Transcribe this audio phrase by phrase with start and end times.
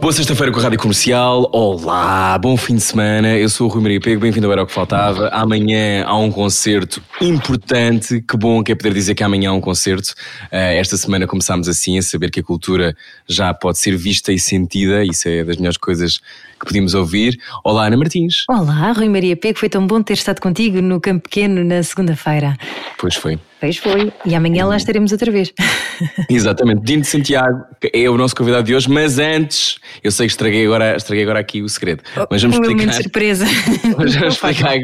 [0.00, 1.50] Boa sexta-feira com a Rádio Comercial.
[1.52, 3.36] Olá, bom fim de semana.
[3.36, 5.28] Eu sou o Rui Maria Pego, bem-vindo ao Era o que Faltava.
[5.30, 8.22] Amanhã há um concerto importante.
[8.22, 10.14] Que bom que é poder dizer que amanhã há um concerto.
[10.52, 12.96] Uh, esta semana começámos assim a saber que a cultura
[13.28, 15.04] já pode ser vista e sentida.
[15.04, 16.20] Isso é das melhores coisas
[16.58, 17.38] que podíamos ouvir.
[17.64, 18.44] Olá, Ana Martins.
[18.48, 19.58] Olá, Rui Maria Pego.
[19.58, 22.56] Foi tão bom ter estado contigo no Campo Pequeno na segunda-feira.
[22.98, 23.38] Pois foi.
[23.60, 24.12] Pois foi.
[24.24, 25.52] E amanhã lá estaremos outra vez.
[26.28, 26.82] Exatamente.
[26.82, 30.66] Dino de Santiago é o nosso convidado de hoje, mas antes, eu sei que estraguei
[30.66, 32.02] agora, estraguei agora aqui o segredo.
[32.30, 32.86] Mas vamos explicar.
[32.86, 33.46] de surpresa.
[33.96, 34.78] Mas vamos explicar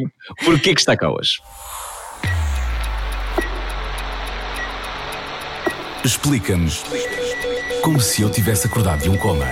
[0.44, 1.40] porquê que está cá hoje.
[6.04, 6.84] Explica-nos
[7.82, 9.46] como se eu tivesse acordado de um coma.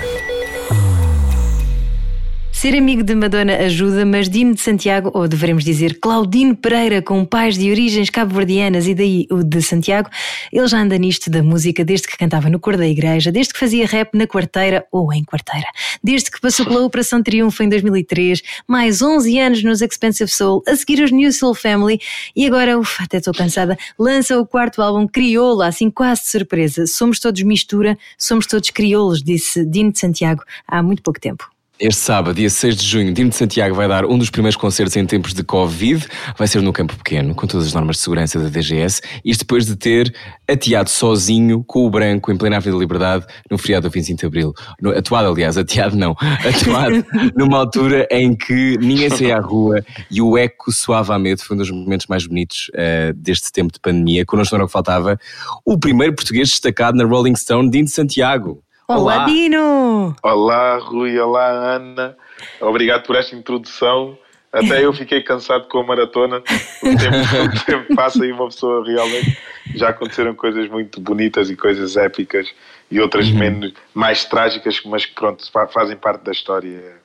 [2.62, 7.24] Ser amigo de Madonna ajuda, mas Dino de Santiago, ou deveremos dizer Claudino Pereira, com
[7.24, 10.08] pais de origens cabo-verdianas e daí o de Santiago,
[10.52, 13.58] ele já anda nisto da música desde que cantava no coro da igreja, desde que
[13.58, 15.66] fazia rap na quarteira ou em quarteira,
[16.04, 20.76] desde que passou pela Operação Triunfo em 2003, mais 11 anos nos Expensive Soul, a
[20.76, 22.00] seguir os New Soul Family
[22.36, 26.86] e agora, ufa, até estou cansada, lança o quarto álbum Crioulo, assim quase de surpresa.
[26.86, 31.51] Somos todos mistura, somos todos crioulos, disse Dino de Santiago há muito pouco tempo.
[31.80, 34.94] Este sábado, dia 6 de junho, Dino de Santiago vai dar um dos primeiros concertos
[34.94, 36.06] em tempos de Covid.
[36.38, 39.00] Vai ser no Campo Pequeno, com todas as normas de segurança da DGS.
[39.24, 40.14] Isto depois de ter
[40.48, 44.26] ateado sozinho, com o branco, em plena Avenida da Liberdade, no feriado do 25 de
[44.26, 44.54] Abril.
[44.80, 46.14] No, atuado, aliás, ateado não.
[46.20, 51.42] Atuado numa altura em que ninguém saía à rua e o eco soava a medo.
[51.42, 54.24] Foi um dos momentos mais bonitos uh, deste tempo de pandemia.
[54.26, 55.18] Connosco não era o que faltava.
[55.64, 58.62] O primeiro português destacado na Rolling Stone, Dino de Santiago.
[58.88, 60.14] Olá, Dino!
[60.22, 61.18] Olá, Rui.
[61.18, 62.16] Olá, Ana.
[62.60, 64.18] Obrigado por esta introdução.
[64.52, 66.38] Até eu fiquei cansado com a maratona.
[66.38, 67.16] O tempo,
[67.56, 69.38] o tempo passa e uma pessoa realmente.
[69.74, 72.52] Já aconteceram coisas muito bonitas e coisas épicas
[72.90, 77.01] e outras menos, mais trágicas, mas que pronto, fazem parte da história.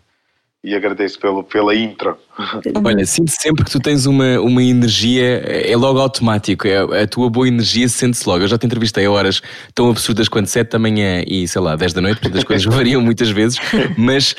[0.67, 2.17] E agradeço pelo, pela intro.
[2.83, 7.29] Olha, sinto sempre que tu tens uma, uma energia, é logo automático, é, a tua
[7.29, 8.44] boa energia sente-se logo.
[8.44, 9.41] Eu já te entrevistei a horas
[9.73, 12.66] tão absurdas quanto 7 da manhã e sei lá, 10 da noite, porque as coisas
[12.75, 13.57] variam muitas vezes,
[13.97, 14.35] mas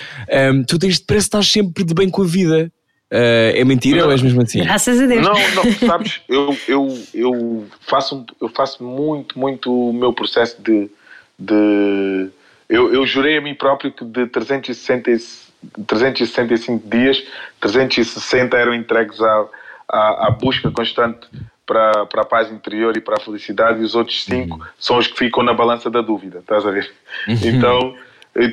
[0.52, 2.70] um, tu tens, parece que estás sempre de bem com a vida.
[3.10, 4.58] Uh, é mentira não, ou és mesmo assim?
[4.58, 5.24] Graças a Deus.
[5.24, 10.90] Não, não, sabes, eu, eu, eu, faço, eu faço muito, muito o meu processo de.
[11.38, 12.28] de
[12.68, 15.47] eu, eu jurei a mim próprio que de 360
[15.86, 17.22] 365 dias,
[17.60, 19.46] 360 eram entregues à,
[19.88, 21.26] à, à busca constante
[21.66, 24.66] para, para a paz interior e para a felicidade, e os outros cinco uhum.
[24.78, 26.90] são os que ficam na balança da dúvida, estás a ver?
[27.26, 27.36] Uhum.
[27.44, 27.96] Então,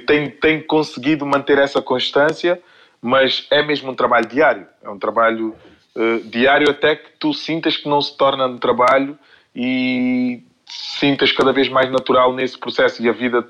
[0.05, 2.61] tenho, tenho conseguido manter essa constância,
[3.01, 5.55] mas é mesmo um trabalho diário, é um trabalho
[5.95, 9.17] uh, diário até que tu sintas que não se torna um trabalho
[9.55, 13.47] e sintas cada vez mais natural nesse processo e a vida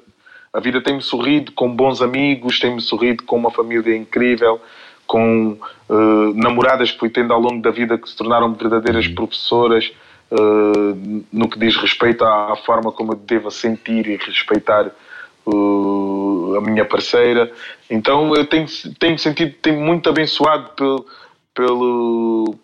[0.55, 4.61] a vida tem-me sorrido com bons amigos, tem-me sorrido com uma família incrível,
[5.05, 5.57] com
[5.89, 9.16] uh, namoradas que fui tendo ao longo da vida que se tornaram verdadeiras uhum.
[9.16, 9.91] professoras
[10.31, 14.89] uh, no que diz respeito à, à, forma como eu devo sentir e respeitar
[15.45, 17.51] uh, a minha parceira.
[17.89, 18.66] Então eu tenho,
[18.97, 21.05] tenho sentido tenho muito abençoado pelo,
[21.53, 22.55] pelo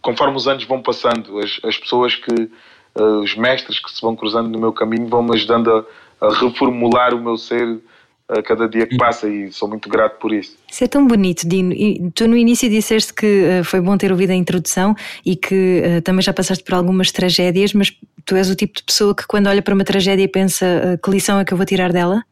[0.00, 2.50] conforme os anos vão passando, as, as pessoas que
[2.96, 5.84] os mestres que se vão cruzando no meu caminho vão me ajudando a
[6.20, 7.80] a reformular o meu ser
[8.28, 10.56] a cada dia que passa e sou muito grato por isso.
[10.70, 11.72] Isso é tão bonito, Dino.
[11.72, 14.94] E tu no início disseste que uh, foi bom ter ouvido a introdução
[15.24, 17.92] e que uh, também já passaste por algumas tragédias, mas
[18.24, 21.10] tu és o tipo de pessoa que quando olha para uma tragédia pensa uh, que
[21.10, 22.24] lição é que eu vou tirar dela?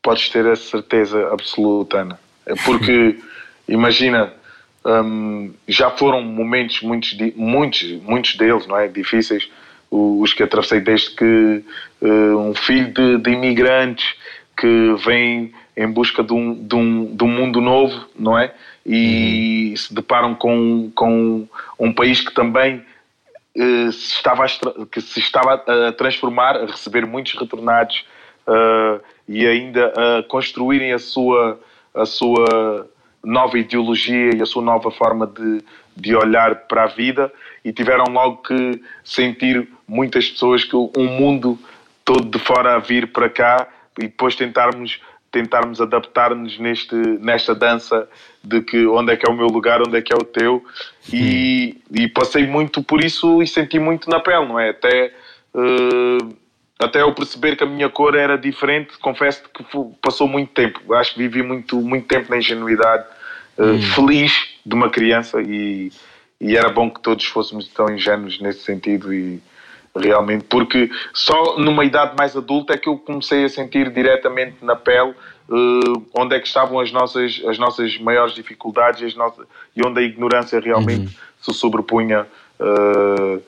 [0.00, 2.20] Podes ter a certeza absoluta, Ana.
[2.46, 3.18] É porque,
[3.66, 4.32] imagina,
[4.84, 8.86] um, já foram momentos, muitos, muitos, muitos deles, não é?
[8.86, 9.48] Difíceis,
[9.90, 11.64] os que atravessei desde que
[12.06, 14.14] um filho de, de, imigrantes
[14.56, 18.52] que vem em busca de um, de um, de um mundo novo, não é?
[18.84, 19.76] E uhum.
[19.76, 22.84] se deparam com, com um país que também
[23.56, 24.48] uh, se estava a,
[24.90, 28.04] que se estava a transformar, a receber muitos retornados
[28.46, 31.60] uh, e ainda a construírem a sua,
[31.94, 32.88] a sua
[33.24, 35.62] nova ideologia e a sua nova forma de,
[35.96, 37.32] de olhar para a vida
[37.64, 41.58] e tiveram logo que sentir muitas pessoas que um mundo
[42.04, 43.68] todo de fora a vir para cá
[43.98, 45.00] e depois tentarmos
[45.32, 48.06] tentarmos adaptar-nos neste, nesta dança
[48.44, 50.62] de que onde é que é o meu lugar, onde é que é o teu.
[51.10, 54.68] E, e passei muito por isso e senti muito na pele, não é?
[54.68, 55.12] Até,
[55.54, 56.36] uh,
[56.78, 59.64] até eu perceber que a minha cor era diferente, confesso que
[60.02, 60.92] passou muito tempo.
[60.94, 63.06] Acho que vivi muito, muito tempo na ingenuidade,
[63.56, 65.90] uh, feliz de uma criança e,
[66.38, 69.40] e era bom que todos fôssemos tão ingênuos nesse sentido e
[69.94, 74.74] realmente, porque só numa idade mais adulta é que eu comecei a sentir diretamente na
[74.74, 75.14] pele
[75.48, 79.46] uh, onde é que estavam as nossas, as nossas maiores dificuldades e, as nossas,
[79.76, 81.12] e onde a ignorância realmente uhum.
[81.40, 82.26] se sobrepunha
[82.58, 83.42] uh,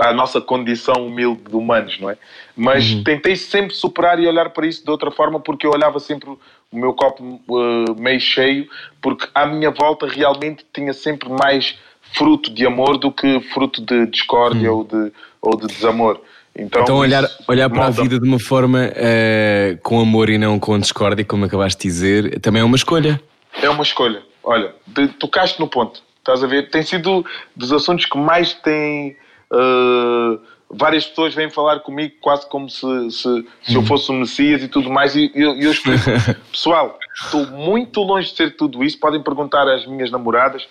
[0.00, 2.18] à nossa condição humilde de humanos, não é?
[2.56, 3.04] Mas uhum.
[3.04, 6.38] tentei sempre superar e olhar para isso de outra forma porque eu olhava sempre o
[6.72, 8.68] meu copo uh, meio cheio
[9.00, 11.78] porque à minha volta realmente tinha sempre mais
[12.14, 14.78] fruto de amor do que fruto de discórdia uhum.
[14.78, 16.20] ou, de, ou de desamor.
[16.54, 20.58] Então, então olhar, olhar para a vida de uma forma uh, com amor e não
[20.58, 23.20] com discórdia, como acabaste de dizer, também é uma escolha.
[23.60, 24.22] É uma escolha.
[24.44, 26.02] Olha, de, tocaste no ponto.
[26.18, 26.70] Estás a ver?
[26.70, 27.24] Tem sido
[27.56, 29.16] dos assuntos que mais tem.
[29.50, 30.38] Uh,
[30.70, 33.86] várias pessoas vêm falar comigo quase como se, se, se eu hum.
[33.86, 35.16] fosse o Messias e tudo mais.
[35.16, 36.04] E eu, eu explico,
[36.52, 39.00] pessoal, estou muito longe de ser tudo isso.
[39.00, 40.66] Podem perguntar às minhas namoradas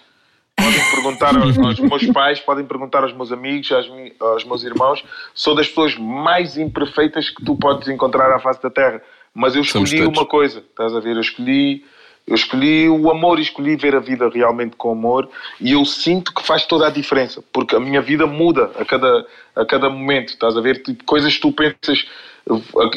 [0.72, 3.88] podem perguntar aos, aos, meus pais, podem perguntar aos meus amigos, aos,
[4.20, 5.04] aos, meus irmãos.
[5.34, 9.02] Sou das pessoas mais imperfeitas que tu podes encontrar à face da Terra.
[9.34, 11.16] Mas eu escolhi uma coisa, estás a ver?
[11.16, 11.86] Eu escolhi,
[12.28, 15.30] eu escolhi o amor e escolhi ver a vida realmente com amor
[15.60, 19.26] e eu sinto que faz toda a diferença, porque a minha vida muda a cada,
[19.56, 20.84] a cada momento, estás a ver?
[20.84, 22.06] Tipo, coisas que tu pensas,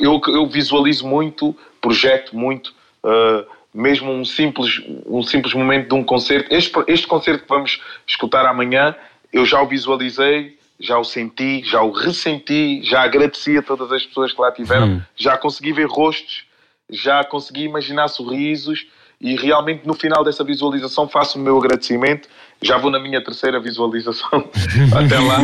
[0.01, 2.75] eu, eu visualizo muito, projeto muito.
[3.05, 6.55] Uh, mesmo um simples, um simples momento de um concerto.
[6.55, 8.95] Este, este concerto que vamos escutar amanhã,
[9.33, 14.07] eu já o visualizei, já o senti, já o ressenti, já agradeci a todas as
[14.07, 15.03] pessoas que lá tiveram, hum.
[15.17, 16.45] já consegui ver rostos,
[16.89, 18.87] já consegui imaginar sorrisos
[19.21, 22.29] e realmente no final dessa visualização faço o meu agradecimento.
[22.63, 24.51] Já vou na minha terceira visualização.
[24.95, 25.39] até lá,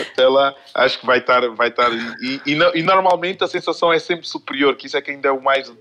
[0.00, 1.90] até lá, acho que vai estar, vai estar.
[1.92, 5.32] E, e, e, normalmente a sensação é sempre superior, que isso é que ainda é
[5.32, 5.72] o mais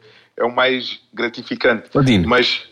[0.41, 1.95] é o mais gratificante.
[1.95, 2.63] Odino, mas,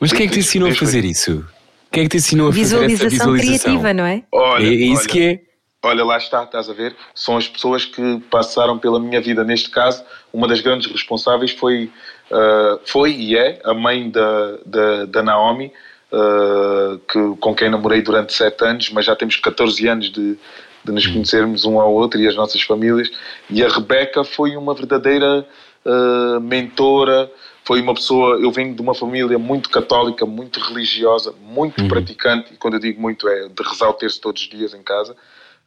[0.00, 1.44] mas quem é que te ensinou a fazer isso?
[1.92, 4.22] Quem é que te ensinou a fazer essa visualização criativa, não é?
[4.32, 5.40] Olha, é, é isso olha, que é.
[5.82, 6.96] Olha, lá está, estás a ver?
[7.14, 9.44] São as pessoas que passaram pela minha vida.
[9.44, 10.02] Neste caso,
[10.32, 11.90] uma das grandes responsáveis foi,
[12.30, 15.72] uh, foi e é a mãe da, da, da Naomi,
[16.12, 20.36] uh, que, com quem namorei durante sete anos, mas já temos 14 anos de,
[20.84, 23.10] de nos conhecermos um ao outro e as nossas famílias.
[23.48, 25.46] E a Rebeca foi uma verdadeira
[25.88, 27.30] uh, mentora,
[27.64, 28.38] foi uma pessoa.
[28.38, 31.88] Eu venho de uma família muito católica, muito religiosa, muito uhum.
[31.88, 34.82] praticante, e quando eu digo muito é de rezar o terço todos os dias em
[34.82, 35.16] casa.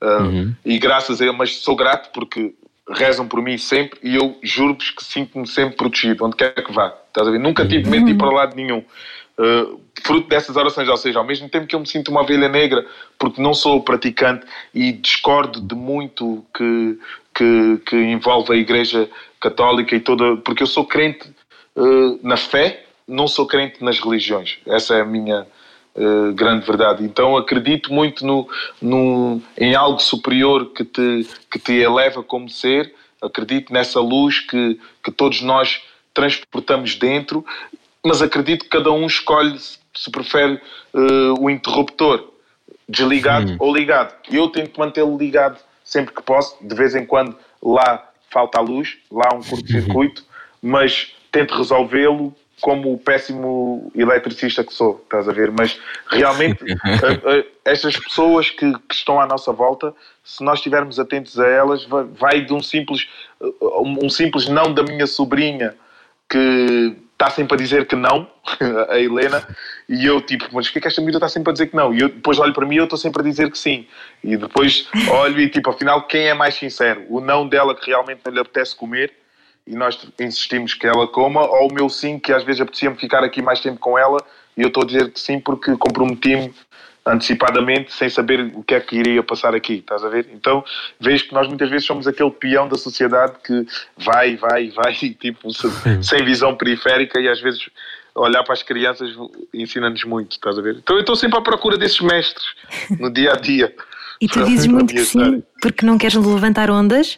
[0.02, 0.56] Uh, uhum.
[0.66, 2.54] E graças a ele, mas sou grato porque
[2.90, 6.94] rezam por mim sempre e eu juro-vos que sinto-me sempre protegido, onde quer que vá.
[7.08, 7.40] Estás a ver?
[7.40, 8.84] Nunca tive medo de ir para lado nenhum.
[9.38, 12.50] Uh, fruto dessas orações, ou seja, ao mesmo tempo que eu me sinto uma ovelha
[12.50, 12.86] negra,
[13.18, 17.00] porque não sou praticante e discordo de muito que,
[17.34, 19.10] que, que envolve a Igreja
[19.42, 20.38] Católica e toda.
[20.38, 21.28] Porque eu sou crente
[21.76, 24.60] uh, na fé, não sou crente nas religiões.
[24.66, 25.46] Essa é a minha
[25.96, 27.04] uh, grande verdade.
[27.04, 28.48] Então acredito muito no,
[28.82, 34.80] no, em algo superior que te, que te eleva como ser, acredito nessa luz que,
[35.04, 35.82] que todos nós
[36.14, 37.46] transportamos dentro,
[38.04, 40.60] mas acredito que cada um escolhe se prefere
[40.94, 42.32] uh, o interruptor
[42.88, 44.14] desligado ou ligado.
[44.30, 48.98] Eu tento mantê-lo ligado sempre que posso, de vez em quando lá falta a luz,
[49.12, 50.24] lá um curto-circuito,
[50.62, 55.52] mas tento resolvê-lo como o péssimo eletricista que sou, estás a ver?
[55.52, 56.64] Mas realmente,
[57.66, 62.04] estas pessoas que, que, estão à nossa volta, se nós estivermos atentos a elas, vai,
[62.04, 63.08] vai de um simples,
[63.60, 65.76] um simples não da minha sobrinha
[66.30, 68.28] que está sempre a dizer que não,
[68.90, 69.48] a Helena,
[69.88, 71.76] e eu tipo, mas o que é que esta miúda está sempre a dizer que
[71.76, 71.94] não?
[71.94, 73.88] E eu depois olho para mim e eu estou sempre a dizer que sim.
[74.24, 77.06] E depois olho e tipo, afinal, quem é mais sincero?
[77.10, 79.14] O não dela que realmente não lhe apetece comer
[79.68, 83.24] e nós insistimos que ela coma, ou o meu sim, que às vezes apetecia-me ficar
[83.24, 84.18] aqui mais tempo com ela
[84.58, 86.52] e eu estou a dizer que sim porque comprometi-me
[87.06, 90.30] antecipadamente sem saber o que é que iria passar aqui, estás a ver?
[90.34, 90.64] Então
[91.00, 93.66] vejo que nós muitas vezes somos aquele peão da sociedade que
[93.98, 95.50] vai, vai, vai, tipo,
[96.04, 97.70] sem visão periférica e às vezes
[98.14, 99.10] olhar para as crianças
[99.54, 100.76] ensina-nos muito, estás a ver?
[100.78, 102.46] Então eu estou sempre à procura desses mestres
[103.00, 103.74] no dia a dia.
[104.20, 107.18] E tu dizes muito que sim, porque não queres levantar ondas?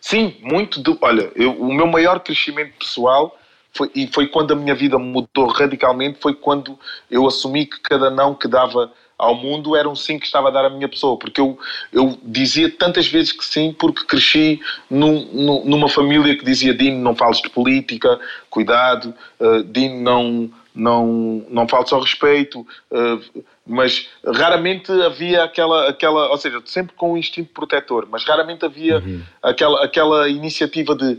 [0.00, 0.82] Sim, muito.
[0.82, 3.38] De, olha, eu, o meu maior crescimento pessoal
[3.72, 6.78] foi, e foi quando a minha vida mudou radicalmente, foi quando
[7.10, 10.50] eu assumi que cada não que dava ao mundo era um sim que estava a
[10.50, 11.58] dar à minha pessoa, porque eu,
[11.92, 16.98] eu dizia tantas vezes que sim, porque cresci num, num, numa família que dizia Dino,
[16.98, 22.60] não fales de política, cuidado, uh, Dino, não, não, não fales ao respeito,
[22.90, 28.64] uh, mas raramente havia aquela, aquela, ou seja, sempre com um instinto protetor, mas raramente
[28.64, 29.22] havia uhum.
[29.42, 31.18] aquela, aquela iniciativa de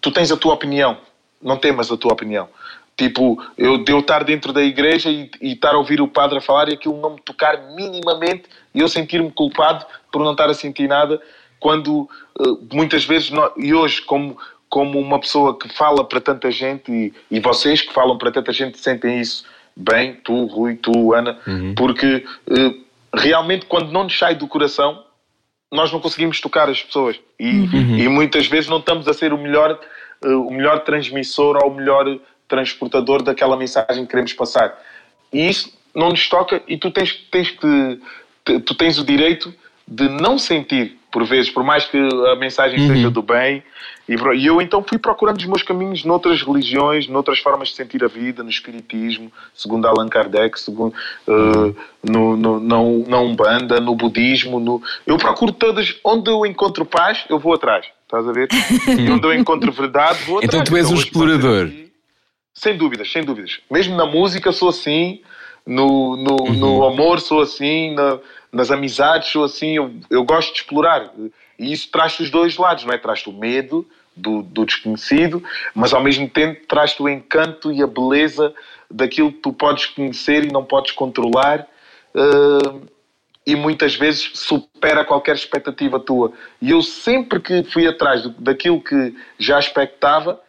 [0.00, 0.96] tu tens a tua opinião,
[1.42, 2.48] não temas a tua opinião.
[2.96, 6.40] Tipo, eu eu estar dentro da igreja e, e, estar a ouvir o padre a
[6.40, 10.54] falar e aquilo não me tocar minimamente e eu sentir-me culpado por não estar a
[10.54, 11.20] sentir nada,
[11.60, 14.38] quando uh, muitas vezes, nós, e hoje, como,
[14.68, 18.52] como uma pessoa que fala para tanta gente e, e vocês que falam para tanta
[18.52, 19.44] gente sentem isso
[19.76, 21.74] bem, tu, Rui, tu, Ana, uhum.
[21.74, 22.84] porque uh,
[23.14, 25.04] realmente quando não nos sai do coração,
[25.70, 27.98] nós não conseguimos tocar as pessoas e, uhum.
[27.98, 29.78] e muitas vezes não estamos a ser o melhor,
[30.24, 34.78] uh, o melhor transmissor ou o melhor transportador daquela mensagem que queremos passar.
[35.32, 38.00] E isso não nos toca e tu tens, tens que
[38.60, 39.52] tu tens o direito
[39.88, 42.88] de não sentir por vezes, por mais que a mensagem uhum.
[42.88, 43.62] seja do bem.
[44.06, 48.06] E, eu então fui procurando os meus caminhos noutras religiões, noutras formas de sentir a
[48.06, 50.94] vida, no espiritismo, segundo Allan Kardec, segundo,
[51.26, 54.60] uh, no, no, no, na Umbanda, no budismo.
[54.60, 57.86] No, eu procuro todas, onde eu encontro paz, eu vou atrás.
[58.02, 58.48] Estás a ver?
[58.98, 60.68] e onde eu encontro verdade, vou então atrás.
[60.68, 61.70] Então tu és um explorador.
[62.56, 63.60] Sem dúvidas, sem dúvidas.
[63.70, 65.20] Mesmo na música sou assim,
[65.66, 66.54] no, no, uhum.
[66.54, 68.18] no amor sou assim, na,
[68.50, 71.12] nas amizades sou assim, eu, eu gosto de explorar.
[71.58, 72.98] E isso traz-te os dois lados, não é?
[72.98, 73.86] Traz-te o medo
[74.16, 75.44] do, do, desconhecido,
[75.74, 78.54] mas ao mesmo tempo traz-te o encanto e a beleza
[78.90, 81.68] daquilo que tu podes conhecer e não podes controlar.
[82.14, 82.86] Uh,
[83.46, 86.32] e muitas vezes supera qualquer expectativa tua.
[86.60, 90.40] E eu sempre que fui atrás daquilo que já expectava,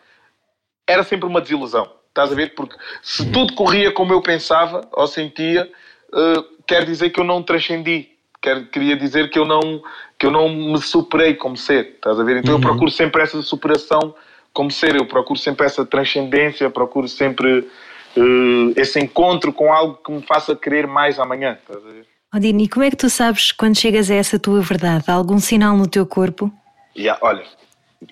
[0.88, 1.97] era sempre uma desilusão.
[2.18, 2.56] Estás a ver?
[2.56, 5.72] Porque se tudo corria como eu pensava ou sentia,
[6.12, 8.10] uh, quer dizer que eu não transcendi.
[8.42, 9.84] Quer, queria dizer que eu, não,
[10.18, 11.94] que eu não me superei como ser.
[11.96, 12.38] Estás a ver?
[12.38, 12.60] Então uhum.
[12.60, 14.16] eu procuro sempre essa superação
[14.52, 14.96] como ser.
[14.96, 20.56] Eu procuro sempre essa transcendência, procuro sempre uh, esse encontro com algo que me faça
[20.56, 21.56] querer mais amanhã.
[21.62, 22.06] Estás a ver?
[22.34, 25.04] Odine, e como é que tu sabes quando chegas a essa tua verdade?
[25.08, 26.52] Há algum sinal no teu corpo?
[26.98, 27.44] Yeah, olha,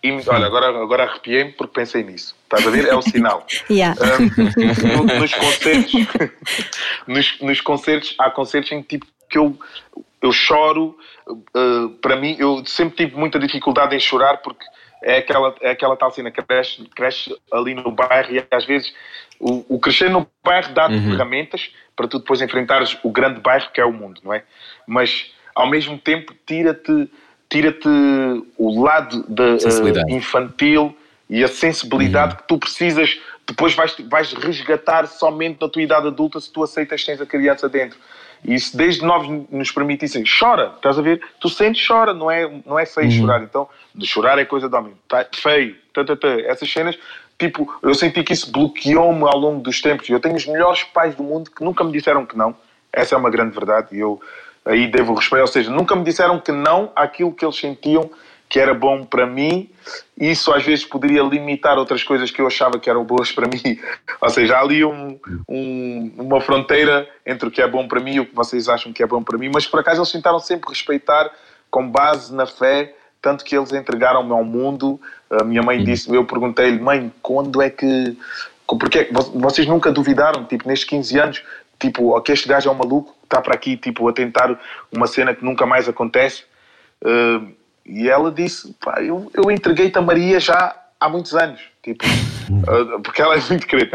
[0.03, 2.34] e, olha, agora, agora arrepiei-me porque pensei nisso.
[2.45, 2.87] Estás a ver?
[2.87, 3.45] É o sinal.
[3.69, 3.95] yeah.
[3.99, 5.93] um, nos concertos,
[7.07, 9.57] nos, nos, concertos, há concertos em que, tipo, que eu,
[10.21, 10.97] eu choro.
[11.27, 14.63] Uh, para mim, eu sempre tive muita dificuldade em chorar porque
[15.03, 18.93] é aquela, é aquela tal cena que cresce, cresce ali no bairro e às vezes
[19.39, 21.11] o, o crescer no bairro dá-te uhum.
[21.11, 24.43] ferramentas para tu depois enfrentares o grande bairro que é o mundo, não é?
[24.87, 27.09] Mas ao mesmo tempo tira-te
[27.47, 27.87] tira-te
[28.57, 30.95] o lado de, uh, infantil
[31.29, 32.37] e a sensibilidade uhum.
[32.37, 37.03] que tu precisas, depois vais, vais resgatar somente na tua idade adulta se tu aceitas
[37.03, 37.97] tens a criança dentro.
[38.43, 41.19] E se desde novos nos permitissem, chora, estás a ver?
[41.39, 43.11] Tu sentes, chora, não é, não é feio uhum.
[43.11, 43.43] chorar.
[43.43, 44.93] Então, de chorar é coisa de homem.
[45.07, 46.27] Tá, feio, tá, tá, tá.
[46.41, 46.97] essas cenas,
[47.39, 50.07] tipo, eu senti que isso bloqueou-me ao longo dos tempos.
[50.09, 52.55] Eu tenho os melhores pais do mundo que nunca me disseram que não.
[52.93, 53.95] Essa é uma grande verdade.
[53.95, 54.21] E eu
[54.63, 55.41] aí devo respeito.
[55.41, 58.11] Ou seja, nunca me disseram que não àquilo que eles sentiam
[58.49, 59.69] que era bom para mim.
[60.17, 63.61] Isso às vezes poderia limitar outras coisas que eu achava que eram boas para mim.
[64.21, 68.15] Ou seja, há ali um, um, uma fronteira entre o que é bom para mim
[68.15, 69.49] e o que vocês acham que é bom para mim.
[69.53, 71.31] Mas por acaso eles tentaram sempre respeitar
[71.69, 74.99] com base na fé, tanto que eles entregaram-me ao mundo.
[75.29, 78.17] A minha mãe disse, eu perguntei-lhe, mãe, quando é que.
[78.67, 81.43] Porque vocês nunca duvidaram, tipo, nestes 15 anos,
[81.79, 84.59] tipo, ok, este gajo é um maluco, está para aqui, tipo, a tentar
[84.91, 86.45] uma cena que nunca mais acontece.
[87.03, 87.53] Uh,
[87.85, 92.99] e ela disse, pá, eu, eu entreguei-te a Maria já há muitos anos, tipo, uh,
[93.03, 93.91] porque ela é muito crente,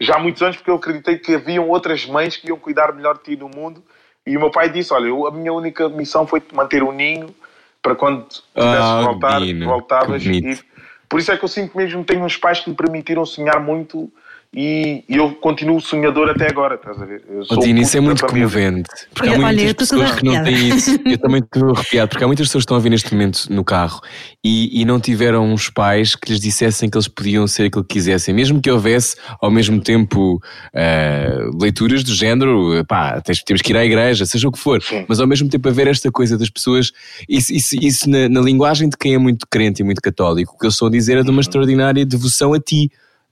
[0.00, 3.18] já há muitos anos porque eu acreditei que haviam outras mães que iam cuidar melhor
[3.18, 3.82] de ti no mundo.
[4.24, 7.34] E o meu pai disse, olha, eu, a minha única missão foi manter o ninho
[7.82, 10.24] para quando ah, voltar, voltavas.
[10.24, 10.60] E,
[11.08, 13.60] por isso é que eu sinto mesmo que tenho uns pais que me permitiram sonhar
[13.60, 14.10] muito
[14.54, 17.24] e, eu continuo sonhador até agora, estás a ver?
[17.50, 18.90] Odine, isso é muito comovente.
[19.14, 20.90] Porque há muitas Olha, pessoas que não têm isso.
[21.06, 23.64] Eu também estou arrepiado, porque há muitas pessoas que estão a ver neste momento no
[23.64, 24.00] carro
[24.44, 27.94] e, e não tiveram uns pais que lhes dissessem que eles podiam ser aquilo que
[27.94, 33.76] quisessem, mesmo que houvesse ao mesmo tempo uh, leituras do género, pá, temos que ir
[33.76, 35.06] à igreja, seja o que for, Sim.
[35.08, 36.92] mas ao mesmo tempo haver esta coisa das pessoas,
[37.26, 40.58] isso, isso, isso na, na, linguagem de quem é muito crente e muito católico, o
[40.58, 41.40] que eu estou a dizer é de uma uhum.
[41.40, 42.90] extraordinária devoção a ti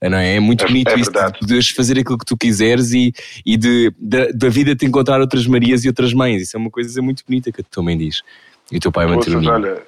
[0.09, 0.35] não é?
[0.35, 3.13] É muito é, bonito é isso de poderes fazer aquilo que tu quiseres e,
[3.45, 6.41] e de, de, da vida te encontrar outras Marias e outras mães.
[6.41, 8.23] Isso é uma coisa muito bonita que a tua mãe diz.
[8.71, 9.83] E o teu pai manter o olha,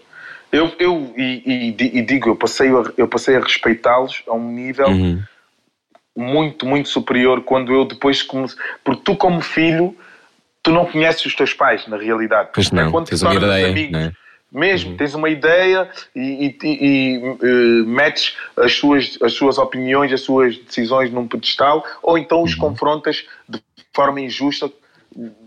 [0.52, 4.88] eu, eu e, e, e, digo, eu passei, eu passei a respeitá-los a um nível
[4.88, 5.20] uhum.
[6.16, 8.60] muito, muito superior quando eu depois comecei.
[8.84, 9.98] Porque tu, como filho,
[10.62, 12.50] tu não conheces os teus pais, na realidade.
[12.54, 13.92] Pois não, é quando tens te uma ideia, amigos.
[13.92, 14.14] não é?
[14.54, 14.98] Mesmo, Uhum.
[14.98, 20.56] tens uma ideia e, e- e, eh, metes as suas, as suas opiniões, as suas
[20.58, 22.44] decisões num pedestal, ou então Uhum.
[22.44, 23.60] os confrontas de
[23.92, 24.72] forma injusta,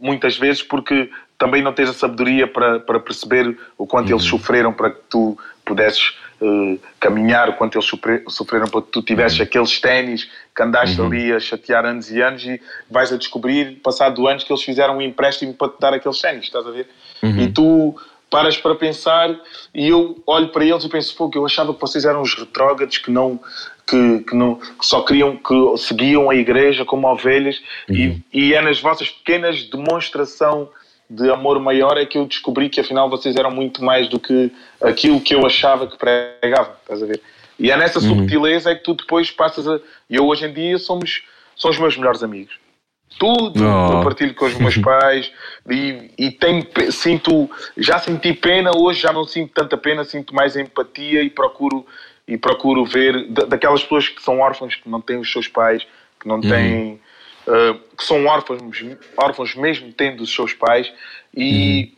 [0.00, 1.08] muitas vezes, porque
[1.38, 5.38] também não tens a sabedoria para, para perceber o quanto eles sofreram para que tu
[5.64, 10.62] pudesses eh, caminhar, o quanto eles sofre- sofreram para que tu tivesses aqueles ténis que
[10.62, 12.60] andaste ali a chatear anos e anos e
[12.90, 16.44] vais a descobrir, passado anos, que eles fizeram um empréstimo para te dar aqueles ténis,
[16.44, 16.88] estás a ver?
[17.22, 17.96] E tu
[18.30, 19.34] paras para pensar
[19.74, 22.34] e eu olho para eles e penso, pô, que eu achava que vocês eram os
[22.34, 23.40] retrógrados que não
[23.86, 28.60] que, que não que só queriam que seguiam a igreja como ovelhas e, e é
[28.60, 30.68] nas vossas pequenas demonstração
[31.08, 34.50] de amor maior é que eu descobri que afinal vocês eram muito mais do que
[34.80, 37.22] aquilo que eu achava que pregavam, estás a ver?
[37.58, 39.80] E é nessa subtileza é que tu depois passas a.
[40.10, 41.22] E eu hoje em dia somos,
[41.56, 42.58] são os meus melhores amigos.
[43.18, 43.92] Tudo Oh.
[43.98, 45.32] eu partilho com os meus pais
[45.70, 50.54] e, e tenho, sinto, já senti pena, hoje já não sinto tanta pena, sinto mais
[50.56, 51.86] empatia e procuro,
[52.28, 55.86] e procuro ver da- daquelas pessoas que são órfãos, que não têm os seus pais,
[56.20, 57.00] que não têm,
[57.46, 58.60] uh, que são órfãos,
[59.16, 60.92] órfãos mesmo tendo os seus pais,
[61.34, 61.94] e,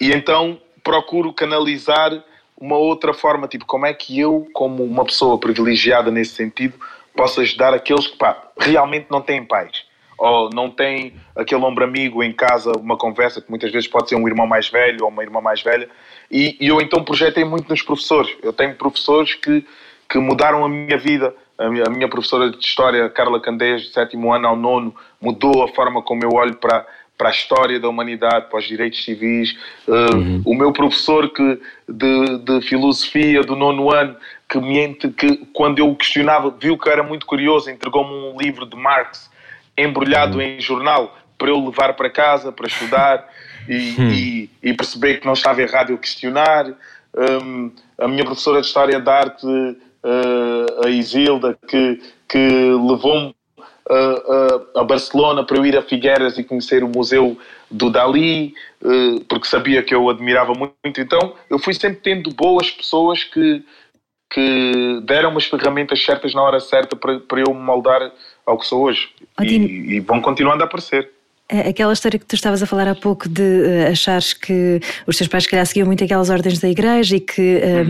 [0.00, 2.12] e então procuro canalizar
[2.58, 6.78] uma outra forma, tipo, como é que eu, como uma pessoa privilegiada nesse sentido,
[7.14, 9.84] posso ajudar aqueles que pá, realmente não têm pais
[10.18, 14.16] ou não têm aquele ombro amigo em casa, uma conversa que muitas vezes pode ser
[14.16, 15.88] um irmão mais velho ou uma irmã mais velha.
[16.30, 18.34] E, e eu então projetei muito nos professores.
[18.42, 19.64] Eu tenho professores que,
[20.08, 21.34] que mudaram a minha vida.
[21.58, 25.64] A minha, a minha professora de História, Carla Candês, do sétimo ano ao nono, mudou
[25.64, 29.56] a forma como eu olho para, para a história da humanidade, para os direitos civis.
[29.88, 31.58] Uh, O meu professor que,
[31.88, 37.02] de, de filosofia do nono ano, que, me, que quando eu questionava, viu que era
[37.02, 39.30] muito curioso, entregou-me um livro de Marx
[39.76, 43.28] embrulhado em jornal para eu levar para casa, para estudar
[43.68, 43.74] e,
[44.12, 46.66] e- e perceber que não estava errado eu questionar.
[47.14, 53.34] Um, a minha professora de História da Arte, uh, a Isilda, que, que levou-me
[53.90, 57.38] uh, uh, a Barcelona para eu ir a Figueiras e conhecer o museu
[57.70, 60.74] do Dali, uh, porque sabia que eu admirava muito.
[61.00, 63.64] Então, eu fui sempre tendo boas pessoas que,
[64.32, 68.12] que deram as ferramentas certas na hora certa para, para eu me moldar
[68.46, 69.10] ao que sou hoje.
[69.42, 69.56] E,
[69.96, 71.10] e vão continuando a aparecer.
[71.48, 75.16] É Aquela história que tu estavas a falar há pouco de eh, achares que os
[75.16, 77.84] teus pais, se calhar, seguiam muito aquelas ordens da igreja e que eh,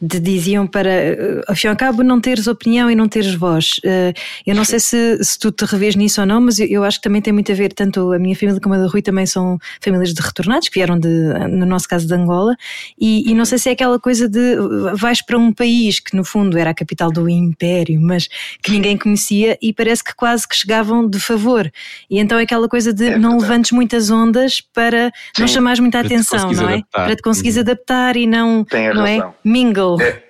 [0.00, 3.34] te diziam para, eh, ao fim e ao cabo, não teres opinião e não teres
[3.34, 3.80] voz.
[3.84, 4.14] Eh,
[4.46, 6.98] eu não sei se, se tu te revês nisso ou não, mas eu, eu acho
[6.98, 9.26] que também tem muito a ver, tanto a minha família como a da Rui também
[9.26, 11.08] são famílias de retornados, que vieram, de,
[11.50, 12.56] no nosso caso, de Angola,
[12.98, 14.56] e, e não sei se é aquela coisa de
[14.94, 18.26] vais para um país que, no fundo, era a capital do império, mas
[18.62, 21.70] que ninguém conhecia e parece que quase que chegavam de favor.
[22.08, 25.54] E então é aquela coisa de não levantes muitas ondas para não Sim.
[25.54, 26.74] chamares muita atenção, não é?
[26.74, 27.04] adaptar.
[27.04, 27.62] Para te conseguires Uhum.
[27.62, 29.16] adaptar e não, Tem a não é?
[29.16, 29.34] razão.
[29.44, 30.00] Mingle.
[30.00, 30.22] É,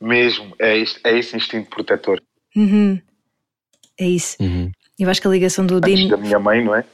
[0.00, 2.20] mesmo, é, este, é esse instinto protetor.
[2.56, 3.00] Uhum.
[3.98, 4.36] É isso.
[4.40, 4.70] Uhum.
[4.98, 6.08] Eu acho que a ligação do Dino.
[6.08, 6.84] da minha mãe, não é?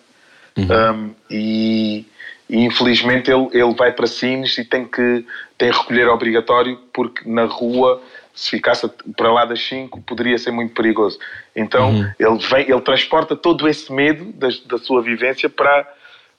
[0.57, 2.05] Um, e,
[2.49, 5.25] e, infelizmente ele, ele vai para Sines e tem que
[5.59, 8.01] tem recolher obrigatório porque na rua
[8.35, 11.19] se ficasse para lá das 5 poderia ser muito perigoso
[11.55, 15.89] então ele vem ele transporta todo esse medo da, da sua vivência para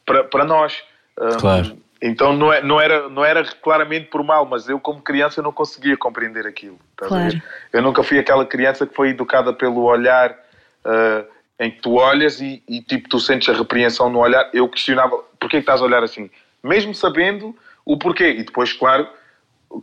[0.06, 0.84] para, para nós
[1.18, 1.78] Um, Claro.
[2.02, 5.54] então não, é, não, era, não era claramente por mal mas eu como criança não
[5.54, 7.32] conseguia compreender aquilo estás a ver?
[7.32, 7.46] Claro.
[7.72, 10.38] eu nunca fui aquela criança que foi educada pelo olhar
[10.84, 11.24] ah,
[11.60, 14.50] em que tu olhas e, e, tipo tu sentes a repreensão no olhar.
[14.54, 16.30] Eu questionava porquê que estás a olhar assim,
[16.64, 17.56] mesmo sabendo
[17.86, 18.32] o porquê.
[18.32, 19.08] E depois, claro,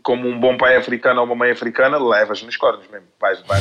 [0.02, 3.06] como um bom pai africano ou uma mãe africana, levas nos cornos mesmo.
[3.20, 3.58] Vais levar.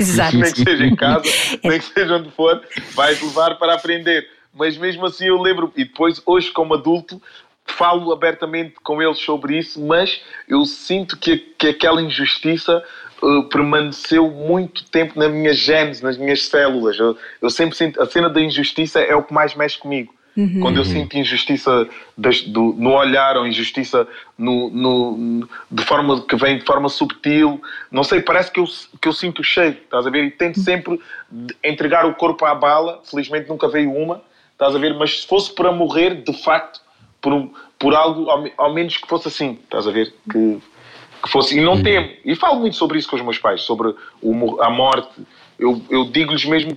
[0.00, 0.36] Exato.
[0.38, 1.24] nem que seja em casa,
[1.62, 2.62] nem que seja onde for,
[2.94, 4.28] vais levar para aprender.
[4.52, 7.20] Mas mesmo assim eu lembro, e depois hoje como adulto,
[7.66, 12.82] falo abertamente com eles sobre isso, mas eu sinto que, que aquela injustiça
[13.22, 16.98] uh, permaneceu muito tempo na minha genes, nas minhas células.
[16.98, 20.13] Eu, eu sempre sinto, a cena da injustiça é o que mais mexe comigo.
[20.60, 26.34] Quando eu sinto injustiça das- do- no olhar ou injustiça no, no- de forma que
[26.34, 28.64] vem de forma subtil, não sei, parece que eu,
[29.00, 30.24] que eu sinto o cheiro, estás a ver?
[30.24, 34.78] E tento sempre de- entregar o corpo à bala, felizmente nunca veio uma, estás a
[34.78, 34.94] ver?
[34.94, 36.80] Mas se fosse para morrer, de facto,
[37.20, 40.12] por, por algo, ao, ao menos que fosse assim, estás a ver?
[40.30, 40.58] Que,
[41.22, 43.94] que fosse, e não temo, e falo muito sobre isso com os meus pais, sobre
[44.20, 45.10] o a morte,
[45.58, 46.76] eu, eu digo-lhes mesmo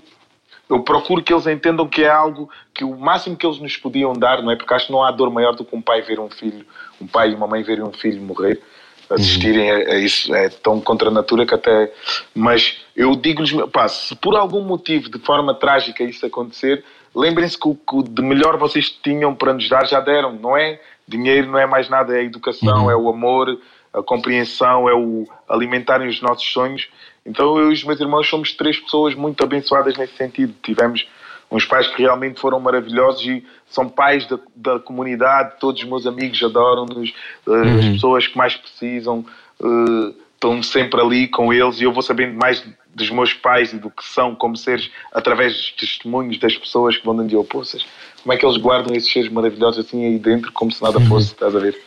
[0.69, 4.13] eu procuro que eles entendam que é algo que o máximo que eles nos podiam
[4.13, 4.55] dar, não é?
[4.55, 6.65] Porque acho que não há dor maior do que um pai ver um filho,
[7.01, 8.61] um pai e uma mãe verem um filho morrer,
[9.09, 11.91] assistirem a, a isso, é tão contra a natura que até.
[12.35, 16.83] Mas eu digo-lhes, pá, se por algum motivo, de forma trágica, isso acontecer,
[17.15, 20.79] lembrem-se que o que de melhor vocês tinham para nos dar já deram, não é?
[21.07, 22.91] Dinheiro não é mais nada, é a educação, Uhum.
[22.91, 23.57] é o amor,
[23.93, 26.89] a compreensão, é o alimentarem os nossos sonhos.
[27.27, 30.55] Então eu e os meus irmãos somos três pessoas muito abençoadas nesse sentido.
[30.63, 31.05] Tivemos
[31.51, 36.07] uns pais que realmente foram maravilhosos e são pais da, da comunidade, todos os meus
[36.07, 37.13] amigos adoram-nos,
[37.47, 39.25] eh, as pessoas que mais precisam
[39.61, 41.79] eh, estão sempre ali com eles.
[41.79, 45.53] E eu vou sabendo mais dos meus pais e do que são como seres através
[45.53, 47.85] dos testemunhos das pessoas que vão dando eu, poças,
[48.23, 51.27] como é que eles guardam esses seres maravilhosos assim aí dentro como se nada fosse,
[51.33, 51.77] estás a ver?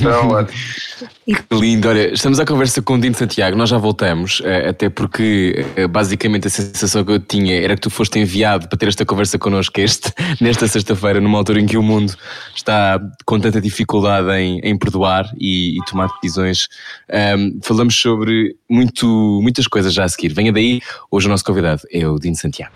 [0.00, 4.40] Então, olha, Que lindo, olha, estamos à conversa com o Dino Santiago, nós já voltamos,
[4.44, 8.68] eh, até porque eh, basicamente a sensação que eu tinha era que tu foste enviado
[8.68, 12.14] para ter esta conversa connosco este, nesta sexta-feira, numa altura em que o mundo
[12.54, 16.68] está com tanta dificuldade em, em perdoar e, e tomar decisões.
[17.10, 20.32] Ahm, falamos sobre muito, muitas coisas já a seguir.
[20.32, 22.74] Venha daí, hoje o nosso convidado é o Dino Santiago.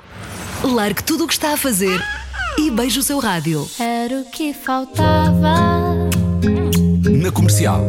[0.63, 2.03] Largue tudo o que está a fazer
[2.59, 3.69] e beije o seu rádio.
[3.79, 5.90] Era o que faltava.
[7.31, 7.87] Na comercial.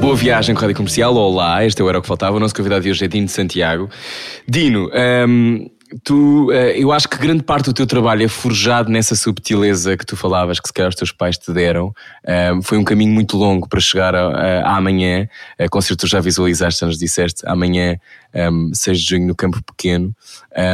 [0.00, 2.40] Boa viagem com a Rádio Comercial, olá, este é o Era o que Faltava, o
[2.40, 3.88] nosso convidado de hoje é Dino de Santiago.
[4.48, 4.90] Dino,
[5.28, 5.70] hum,
[6.04, 10.04] tu, eh, eu acho que grande parte do teu trabalho é forjado nessa subtileza que
[10.04, 11.92] tu falavas, que se calhar os teus pais te deram.
[12.26, 16.20] Hum, foi um caminho muito longo para chegar a, amanhã, uh, com certeza tu já
[16.20, 17.98] visualizaste, já nos disseste, amanhã,
[18.34, 20.14] um, 6 de junho, no Campo Pequeno.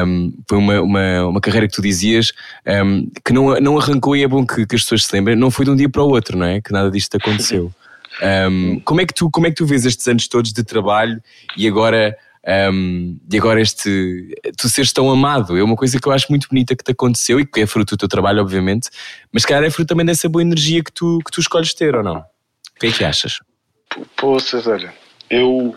[0.07, 2.33] Um, foi uma, uma, uma carreira que tu dizias
[2.85, 5.51] um, que não, não arrancou, e é bom que, que as pessoas se lembrem, não
[5.51, 6.61] foi de um dia para o outro, não é?
[6.61, 7.73] Que nada disto aconteceu.
[8.23, 11.21] Um, como, é que tu, como é que tu vês estes anos todos de trabalho
[11.57, 15.57] e agora, um, e agora este tu seres tão amado?
[15.57, 17.97] É uma coisa que eu acho muito bonita que te aconteceu e que é fruto
[17.97, 18.91] do teu trabalho, obviamente,
[19.33, 21.95] mas se calhar é fruto também dessa boa energia que tu, que tu escolhes ter,
[21.97, 22.19] ou não?
[22.19, 23.41] O que é que achas?
[24.17, 24.93] Poças, olha,
[25.31, 25.75] eu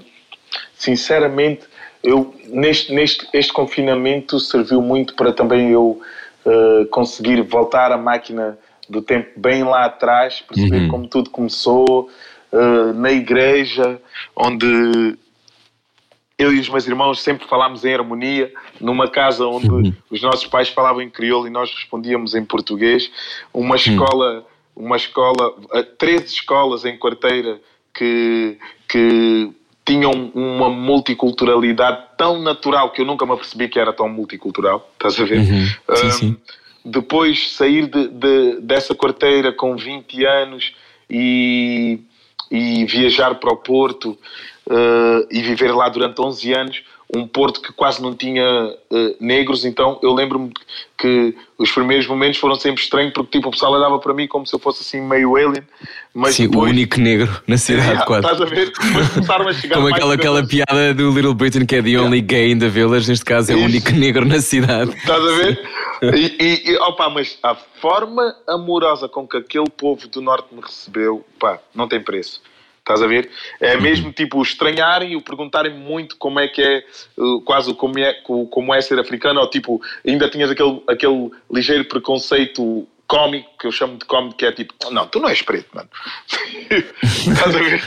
[0.78, 1.62] sinceramente,
[2.04, 6.02] eu neste, neste este confinamento serviu muito para também eu
[6.46, 8.58] eh, conseguir voltar à máquina
[8.90, 10.88] do tempo bem lá atrás, perceber Uhum.
[10.90, 12.10] como tudo começou
[12.52, 14.00] eh, na igreja,
[14.36, 15.18] onde
[16.38, 20.70] eu e os meus irmãos sempre falámos em harmonia, numa casa onde os nossos pais
[20.70, 23.10] falavam em crioulo e nós respondíamos em português.
[23.54, 24.46] Uma escola,
[24.76, 25.54] uma escola,
[25.98, 27.60] 13 escolas em quarteira
[27.92, 28.56] que,
[28.88, 29.50] que
[29.84, 34.88] tinham uma multiculturalidade tão natural que eu nunca me apercebi que era tão multicultural.
[34.94, 35.44] Estás a ver?
[35.44, 36.38] Sim, Um, sim.
[36.86, 40.72] depois sair de, de- dessa quarteira com 20 anos
[41.10, 42.00] e,
[42.52, 44.16] e viajar para o Porto
[44.70, 46.84] eh, e viver lá durante 11 anos,
[47.16, 48.44] um Porto que quase não tinha
[48.92, 50.52] eh, negros, então eu lembro-me
[50.98, 54.46] que os primeiros momentos foram sempre estranhos porque tipo, o pessoal olhava para mim como
[54.46, 55.64] se eu fosse assim meio alien,
[56.14, 56.70] mas Sim, depois...
[56.70, 58.28] o único negro na cidade, Yeah, quase.
[58.28, 58.74] Estás a ver?
[58.74, 62.52] Começaram a chegar Como aquela, aquela piada do Little Britain que é the only gay
[62.52, 63.68] in the village, neste caso é o Isso.
[63.68, 64.92] único negro na cidade.
[64.92, 65.66] Estás a ver?
[66.14, 70.62] E, e, e, opa, mas a forma amorosa com que aquele povo do Norte me
[70.62, 72.42] recebeu, pá, não tem preço.
[72.88, 73.30] Estás a ver?
[73.60, 76.86] É mesmo tipo estranharem e o perguntarem muito como é que é,
[77.18, 81.30] uh, quase como é, co- como é ser africano, ou tipo, ainda tinhas aquele, aquele
[81.52, 85.42] ligeiro preconceito cómico, que eu chamo de cómico, que é tipo, não, tu não és
[85.42, 85.90] preto, mano.
[87.04, 87.82] estás a ver?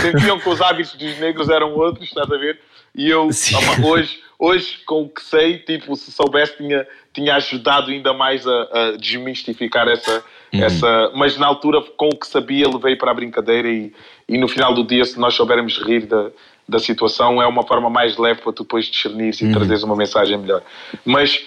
[0.00, 2.60] Sentiam que os hábitos dos negros eram outros, estás a ver?
[2.94, 7.90] E eu, opa, hoje, hoje, com o que sei, tipo, se soubesse, tinha, tinha ajudado
[7.90, 11.12] ainda mais a, a desmistificar essa, essa.
[11.14, 13.92] Mas na altura, com o que sabia, levei para a brincadeira e,
[14.28, 16.30] e no final do dia, se nós soubermos rir da,
[16.68, 20.38] da situação, é uma forma mais leve para tu depois discernir e trazeres uma mensagem
[20.38, 20.62] melhor.
[21.04, 21.44] Mas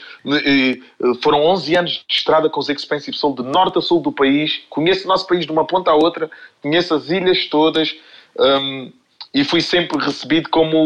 [1.22, 4.62] foram 11 anos de estrada com os Expensive Soul de norte a sul do país.
[4.70, 6.30] Conheço o nosso país de uma ponta à outra,
[6.62, 7.96] conheço as ilhas todas.
[8.38, 8.92] hum,
[9.34, 10.78] e fui sempre recebido como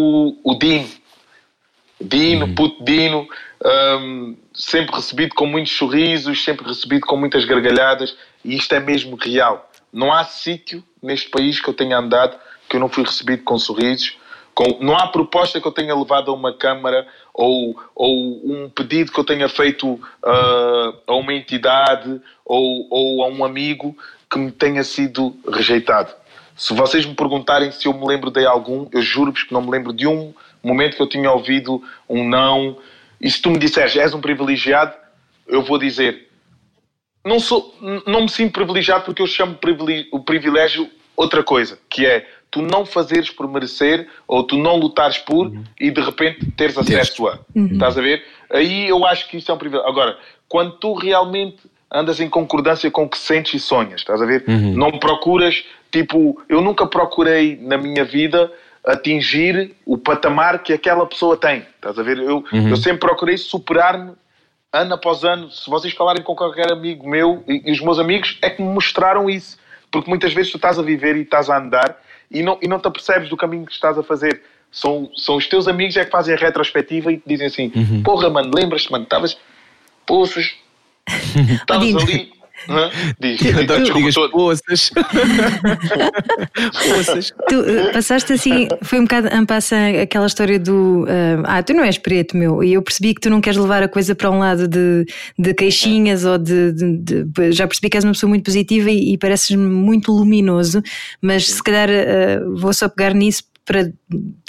[0.44, 0.56] o, o
[2.02, 2.46] Dino.
[2.46, 3.28] Dino, puto Dino,
[4.00, 9.16] hum, sempre recebido com muitos sorrisos, sempre recebido com muitas gargalhadas, e isto é mesmo
[9.16, 9.70] real.
[9.92, 12.38] Não há sítio neste país que eu tenha andado
[12.72, 14.18] que eu não fui recebido com sorrisos,
[14.56, 19.12] com, não há proposta que eu tenha levado a uma câmara ou, ou um pedido
[19.12, 23.96] que eu tenha feito ah, a uma entidade ou, ou a um amigo
[24.30, 26.14] que me tenha sido rejeitado.
[26.56, 29.70] Se vocês me perguntarem se eu me lembro de algum, eu juro-vos que não me
[29.70, 30.34] lembro de um
[30.68, 32.78] momento que eu tinha ouvido um não.
[33.20, 34.94] E se tu me disseres, és um privilegiado,
[35.48, 36.28] eu vou dizer,
[37.26, 37.76] não, sou,
[38.08, 39.58] não me sinto privilegiado porque eu chamo
[40.12, 45.18] o privilégio outra coisa, que é tu não fazeres por merecer ou tu não lutares
[45.18, 47.40] por e de repente teres acesso a.
[47.74, 48.24] Estás a ver?
[48.50, 49.90] Aí eu acho que isso é um privilégio.
[49.90, 50.18] Agora,
[50.50, 51.60] quando tu realmente
[51.94, 54.44] andas em concordância com o que sentes e sonhas, estás a ver?
[54.48, 58.52] Não procuras, tipo, eu nunca procurei na minha vida
[58.86, 62.18] atingir o patamar que aquela pessoa tem, estás a ver?
[62.18, 64.14] Eu, eu sempre procurei superar-me
[64.74, 68.38] ano após ano, se vocês falarem com qualquer amigo meu e, e os meus amigos,
[68.42, 69.58] é que me mostraram isso.
[69.92, 71.98] Porque muitas vezes tu estás a viver e estás a andar
[72.30, 74.42] e não, e não te apercebes do caminho que estás a fazer.
[74.72, 78.30] São, são os teus amigos é que fazem a retrospectiva e te dizem assim: porra,
[78.30, 79.38] mano, lembras-te, mano, estavas.
[80.08, 80.56] Poças.
[81.62, 82.32] Estavas ali.
[83.20, 84.92] Diz, estou- poças.
[86.96, 87.34] poças.
[87.48, 91.74] Tu eh, passaste assim, foi um bocado en passant aquela história do eh, ah, tu
[91.74, 94.30] não és preto, meu, e eu percebi que tu não queres levar a coisa para
[94.30, 95.06] um lado de,
[95.38, 99.14] de queixinhas ou de, de- de- Já percebi que és uma pessoa muito positiva e,
[99.14, 100.82] e pareces muito luminoso,
[101.22, 103.92] mas se calhar eh, vou só pegar nisso para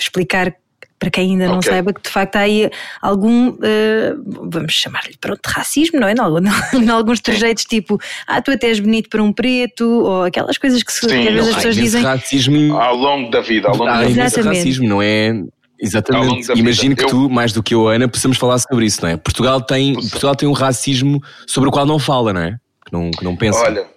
[0.01, 0.55] explicar.
[1.03, 5.45] Para quem ainda não saiba que de facto há aí algum, eh, vamos chamar-lhe pronto,
[5.45, 6.13] racismo, não é?
[6.79, 10.81] Em, alguns trejeitos, tipo, ah, tu até és bonito para um preto, ou aquelas coisas
[10.85, 12.03] que, se, Sim, que às vezes as pessoas dizem.
[12.05, 12.77] racismo.
[12.77, 14.23] Ao longo da vida, ao longo da vida.
[14.23, 14.59] Exatamente.
[14.59, 15.43] racismo, não é?
[15.77, 16.53] Exatamente.
[16.57, 19.17] Imagino que Eu- tu, mais do que eu, Ana, possamos falar sobre isso, não é?
[19.17, 22.57] Portugal tem, Portugal tem um racismo sobre o qual não fala, não é?
[22.87, 23.59] Que não, que não pensa.
[23.59, 23.89] Olha,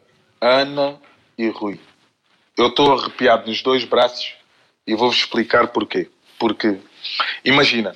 [0.41, 0.95] Ana
[1.37, 1.79] e Rui,
[2.57, 4.33] eu estou arrepiado nos dois braços
[4.87, 6.09] e vou-vos explicar porquê.
[6.39, 6.77] Porque,
[7.43, 7.95] imagina,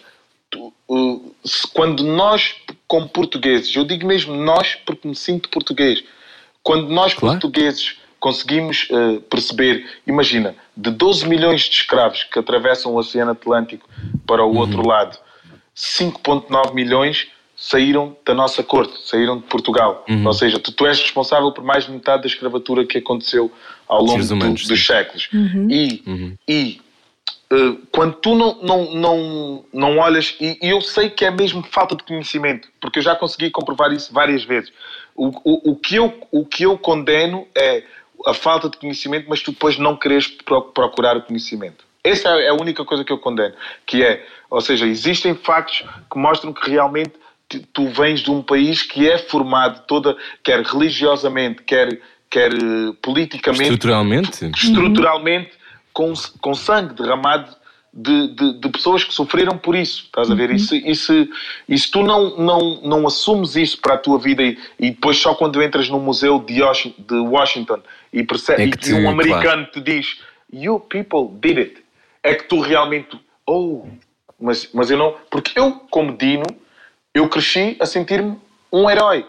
[0.49, 2.55] tu, uh, se- quando nós,
[2.87, 6.03] como portugueses, eu digo mesmo nós porque me sinto português,
[6.63, 7.39] quando nós, Claro.
[7.39, 13.87] portugueses, conseguimos uh, perceber, imagina, de 12 milhões de escravos que atravessam o Oceano Atlântico
[14.27, 15.17] para o outro lado,
[15.75, 20.05] 5,9 milhões saíram da nossa corte, saíram de Portugal.
[20.25, 23.51] Ou seja, tu, tu és responsável por mais de metade da escravatura que aconteceu
[23.87, 25.29] ao longo Seres do- humanos, dos séculos.
[25.69, 26.03] E,
[26.47, 26.81] e eh,
[27.91, 32.03] quando tu não, não, não, não olhas, e, eu sei que é mesmo falta de
[32.03, 34.71] conhecimento, porque eu já consegui comprovar isso várias vezes.
[35.15, 37.83] O, o, o, que, eu, o que eu condeno é
[38.27, 41.83] a falta de conhecimento, mas tu depois não queres pro- procurar o conhecimento.
[42.03, 46.17] Essa é a única coisa que eu condeno, que é, ou seja, existem factos que
[46.19, 47.13] mostram que realmente
[47.47, 52.93] tu- tu vens de um país que é formado toda, quer religiosamente, quer, quer eh,
[53.01, 54.45] politicamente, Estruturalmente?
[54.55, 55.58] estruturalmente
[55.99, 57.53] com, com sangue derramado
[57.93, 60.03] de, de, de pessoas que sofreram por isso.
[60.05, 60.49] Estás a ver?
[60.49, 61.29] E, se, e, se,
[61.67, 65.17] e se tu não, não, não assumes isso para a tua vida e, e depois
[65.17, 67.79] só quando entras no museu de Washington, de Washington
[68.13, 70.21] e, percebe, É e que te- um americano te diz
[70.53, 71.83] You people did it.
[72.23, 73.19] É que tu realmente.
[73.45, 73.85] Oh,
[74.39, 75.15] mas, mas eu não.
[75.29, 76.45] Porque eu, como Dino,
[77.13, 78.38] eu cresci a sentir-me
[78.71, 79.25] um herói.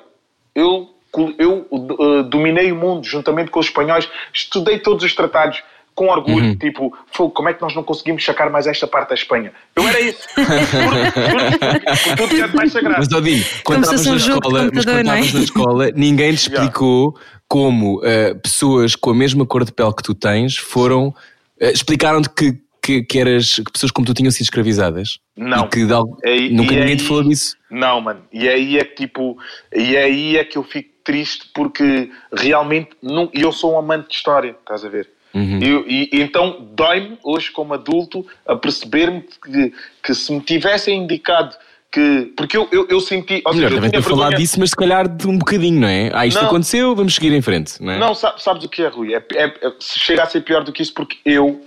[0.54, 0.88] Eu,
[1.36, 5.62] eu uh, dominei o mundo juntamente com os espanhóis, estudei todos os tratados
[6.00, 6.56] com orgulho, Uhum.
[6.56, 9.52] tipo, "Fogo, como é que nós não conseguimos sacar mais esta parte da Espanha?
[9.76, 10.20] Eu era isso.
[12.16, 12.96] Tudo que é mais sagrado.
[13.00, 15.02] Mas, Odinho, quando estavas na um de escola, mas quando é?
[15.02, 17.14] na escola, ninguém te explicou
[17.46, 21.14] como eh, pessoas com a mesma cor de pele que tu tens foram.
[21.60, 25.18] eh, explicaram-te que, que, que eras que pessoas como tu tinham sido escravizadas.
[25.36, 25.66] Não.
[25.66, 25.92] E que de
[26.24, 27.56] aí- nunca e ninguém aí- te falou disso.
[27.70, 28.22] Não, mano.
[28.32, 29.36] E aí é que tipo.
[29.74, 34.08] E aí é que eu fico triste porque realmente não, e eu sou um amante
[34.08, 35.10] de história, estás a ver?
[35.32, 35.58] Uhum.
[35.62, 41.54] E, e- então dói-me hoje como adulto a perceber-me que, que se me tivessem indicado
[41.92, 42.32] que.
[42.36, 43.42] Porque eu, eu, eu senti.
[43.44, 46.10] Ou Melhor devem ter falado disso, mas se calhar de um bocadinho, não é?
[46.14, 46.46] Ah, isto Não.
[46.48, 47.98] aconteceu, vamos seguir em frente, não é?
[47.98, 49.14] Não, sa- sabes o que é, Rui?
[49.14, 51.60] É, é- é- chega a ser pior do que isso porque eu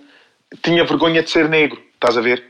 [0.62, 2.43] tinha vergonha de ser negro, estás a ver?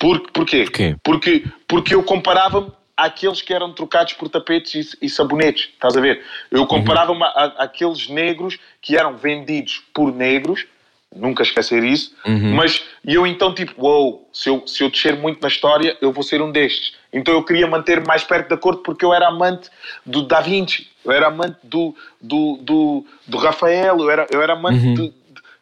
[0.00, 0.64] Por, porquê?
[0.64, 0.96] Porquê?
[1.04, 2.68] Porque, porque eu comparava-me
[3.04, 6.22] àqueles que eram trocados por tapetes e, e sabonetes, estás a ver?
[6.50, 10.64] Eu comparava-me a- àqueles negros que eram vendidos por negros,
[11.14, 12.14] nunca esquecer isso,
[12.54, 16.10] mas e eu então tipo, uou, se eu, se eu descer muito na história, eu
[16.12, 16.94] vou ser um destes.
[17.12, 19.68] Então eu queria manter-me mais perto da corte porque eu era amante
[20.06, 24.54] do Da Vinci, eu era amante do, do, do, do Rafael, eu era, eu era
[24.54, 25.12] amante de,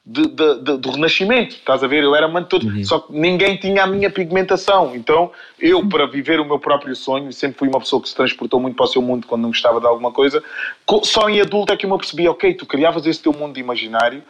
[0.04, 2.02] de- de- de- do Renascimento, estás a ver?
[2.02, 4.96] Eu era amante de tudo, só que ninguém tinha a minha pigmentação.
[4.96, 8.58] Então, eu, para viver o meu próprio sonho, sempre fui uma pessoa que se transportou
[8.58, 10.42] muito para o seu mundo quando não gostava de alguma coisa,
[10.86, 13.58] co- só em adulto é que eu me apercebi, ok, tu criavas esse teu mundo
[13.58, 14.22] imaginário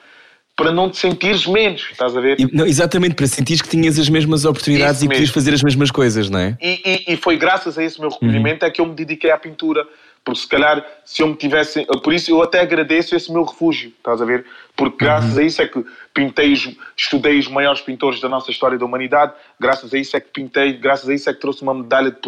[0.56, 2.38] para não te sentires menos, estás a ver?
[2.38, 5.32] E- não, exatamente, para sentires que tinhas as mesmas oportunidades Isso e mesmo.
[5.32, 6.58] fazer as mesmas coisas, não é?
[6.60, 9.38] E, e- e foi graças a esse meu recolhimento é que eu me dediquei à
[9.38, 9.86] pintura.
[10.24, 11.84] Porque se calhar, se eu me tivesse.
[12.02, 14.44] Por isso, eu até agradeço esse meu refúgio, estás a ver?
[14.76, 16.52] Porque graças a isso é que pintei,
[16.96, 20.74] estudei os maiores pintores da nossa história da humanidade, graças a isso é que pintei,
[20.74, 22.18] graças a isso é que trouxe uma medalha de,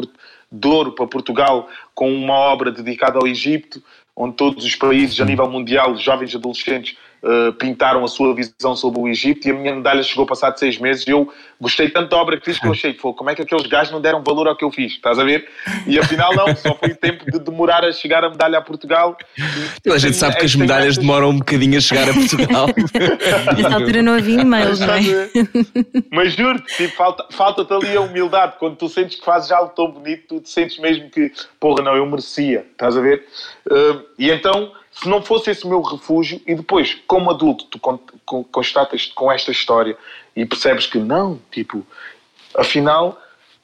[0.50, 3.82] de ouro para Portugal com uma obra dedicada ao Egito,
[4.16, 8.74] onde todos os países a nível mundial, jovens e adolescentes, uh, pintaram a sua visão
[8.74, 12.10] sobre o Egito e a minha medalha chegou passado seis meses e eu gostei tanto
[12.10, 14.48] da obra que fiz que eu achei, como é que aqueles gajos não deram valor
[14.48, 15.48] ao que eu fiz, estás a ver?
[15.86, 19.16] E afinal não, só foi tempo de demorar a chegar a medalha a Portugal.
[19.86, 22.66] a gente sabe que as medalhas demoram um bocadinho a chegar a Portugal.
[23.56, 25.02] Nessa altura não havia e-mails, não é?
[26.10, 29.90] Mas juro-te, tipo, falta, falta-te ali a humildade, quando tu sentes que fazes algo tão
[29.90, 31.30] bonito, tu te sentes mesmo que,
[31.60, 33.24] porra, não, eu merecia, estás a ver?
[33.70, 37.78] Uh, e então se não fosse esse meu refúgio, e depois, como adulto, tu
[38.50, 39.96] constatas com esta história
[40.36, 41.84] e percebes que não, tipo,
[42.54, 43.20] afinal,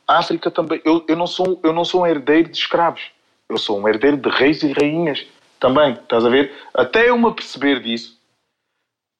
[0.07, 0.81] a África também.
[0.85, 3.03] Eu, eu, não sou, eu não sou um herdeiro de escravos,
[3.49, 5.27] eu sou um herdeiro de reis e rainhas
[5.61, 6.53] também, estás a ver?
[6.73, 8.17] Até eu me perceber disso,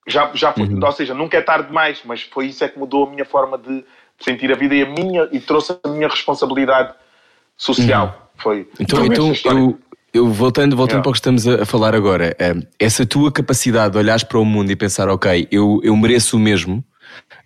[0.07, 0.83] já, já foi, uhum.
[0.83, 3.57] ou seja, nunca é tarde demais, mas foi isso é que mudou a minha forma
[3.57, 3.85] de
[4.19, 6.93] sentir a vida e a minha, e trouxe a minha responsabilidade
[7.55, 8.07] social.
[8.07, 8.29] Uhum.
[8.37, 8.69] Foi.
[8.79, 9.79] Então, então eu,
[10.13, 11.03] eu voltando, voltando yeah.
[11.03, 14.45] para o que estamos a, falar agora, eh, essa tua capacidade de olhares para o
[14.45, 16.83] mundo e pensar, ok, eu, eu mereço o mesmo,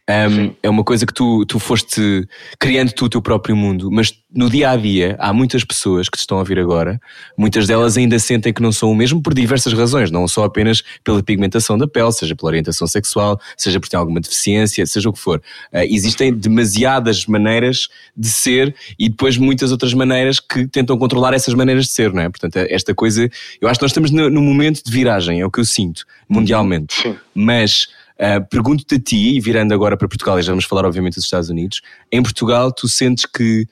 [0.09, 2.27] um, é uma coisa que tu, tu foste
[2.59, 6.17] criando tu o teu próprio mundo, mas no dia a dia há muitas pessoas que
[6.17, 6.99] te estão a ouvir agora,
[7.37, 10.83] muitas delas ainda sentem que não são o mesmo por diversas razões, não só apenas
[11.05, 15.13] pela pigmentação da pele, seja pela orientação sexual, seja por ter alguma deficiência, seja o
[15.13, 15.41] que for.
[15.71, 21.53] Uh, existem demasiadas maneiras de ser e depois muitas outras maneiras que tentam controlar essas
[21.53, 22.29] maneiras de ser, não é?
[22.29, 23.29] Portanto, esta coisa,
[23.61, 26.03] eu acho que nós estamos no, no momento de viragem, é o que eu sinto,
[26.27, 26.93] mundialmente.
[27.01, 27.15] Sim.
[27.33, 31.15] Mas Uh, Pergunto-te a ti, e virando agora para Portugal, e já vamos falar obviamente
[31.15, 33.67] dos Estados Unidos, em Portugal tu sentes que,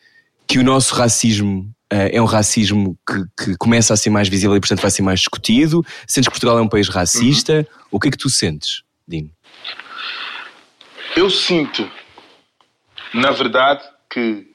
[0.48, 4.56] que o nosso racismo uh, é um racismo que, que, começa a ser mais visível
[4.56, 5.86] e portanto vai ser mais discutido?
[6.08, 7.58] Sentes que Portugal é um país racista?
[7.58, 7.88] Uhum.
[7.92, 9.30] O que é que tu sentes, Dino?
[11.16, 11.90] Eu sinto,
[13.14, 14.52] na verdade, que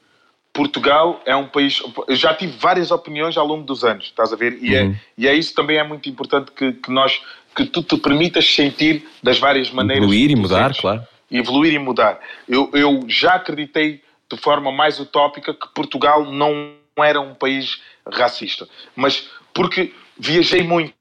[0.57, 1.81] Portugal é um país.
[2.07, 4.57] Eu já tive várias opiniões ao longo dos anos, estás a ver?
[4.59, 4.91] E, é, uhum.
[4.91, 7.21] é, e é isso também é muito importante que, que nós
[7.57, 10.03] que tu te permitas sentir das várias maneiras.
[10.03, 11.07] Evoluir e mudar, claro.
[11.31, 12.19] Evoluir e mudar.
[12.47, 18.69] Eu, eu já acreditei de forma mais utópica que Portugal não era um país racista.
[18.95, 20.93] Mas porque viajei muito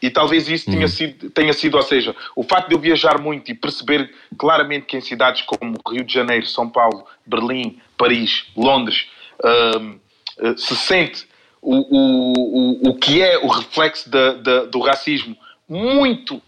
[0.00, 0.88] e talvez isso tenha, uhum.
[0.88, 4.96] sido, tenha sido, ou seja, o facto de eu viajar muito e perceber claramente que
[4.96, 9.06] em cidades como Rio de Janeiro, São Paulo, Berlim, Paris, Londres,
[9.44, 11.28] uh, se sente
[11.60, 15.36] o, o, o, o que é o reflexo da, da, do racismo
[15.70, 16.42] muito,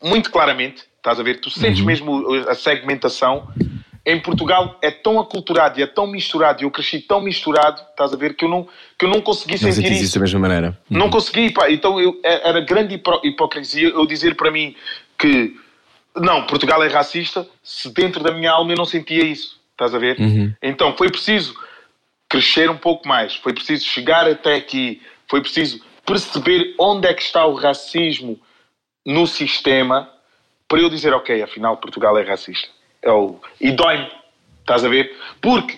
[0.00, 1.40] muito claramente, estás a ver?
[1.40, 1.86] Tu sentes uhum.
[1.86, 3.48] mesmo a segmentação.
[4.06, 8.14] Em Portugal é tão aculturado e é tão misturado, e eu cresci tão misturado, estás
[8.14, 8.66] a ver, que eu não,
[8.98, 10.14] que eu não consegui não sentir isso.
[10.14, 10.78] da mesma maneira.
[10.88, 10.98] Uhum.
[10.98, 11.70] Não consegui, pá.
[11.70, 14.74] Então eu, é, era grande hipocrisia eu dizer para mim
[15.18, 15.54] que
[16.16, 19.98] não, Portugal é racista, se dentro da minha alma eu não sentia isso, estás a
[19.98, 20.18] ver?
[20.18, 20.54] Uhum.
[20.62, 21.54] Então foi preciso
[22.28, 27.22] crescer um pouco mais, foi preciso chegar até aqui, foi preciso perceber onde é que
[27.22, 28.40] está o racismo
[29.04, 30.08] no sistema
[30.70, 32.68] para eu dizer, ok, afinal Portugal é racista.
[33.02, 33.40] É o...
[33.60, 34.08] E dói-me,
[34.60, 35.16] estás a ver?
[35.40, 35.76] Porque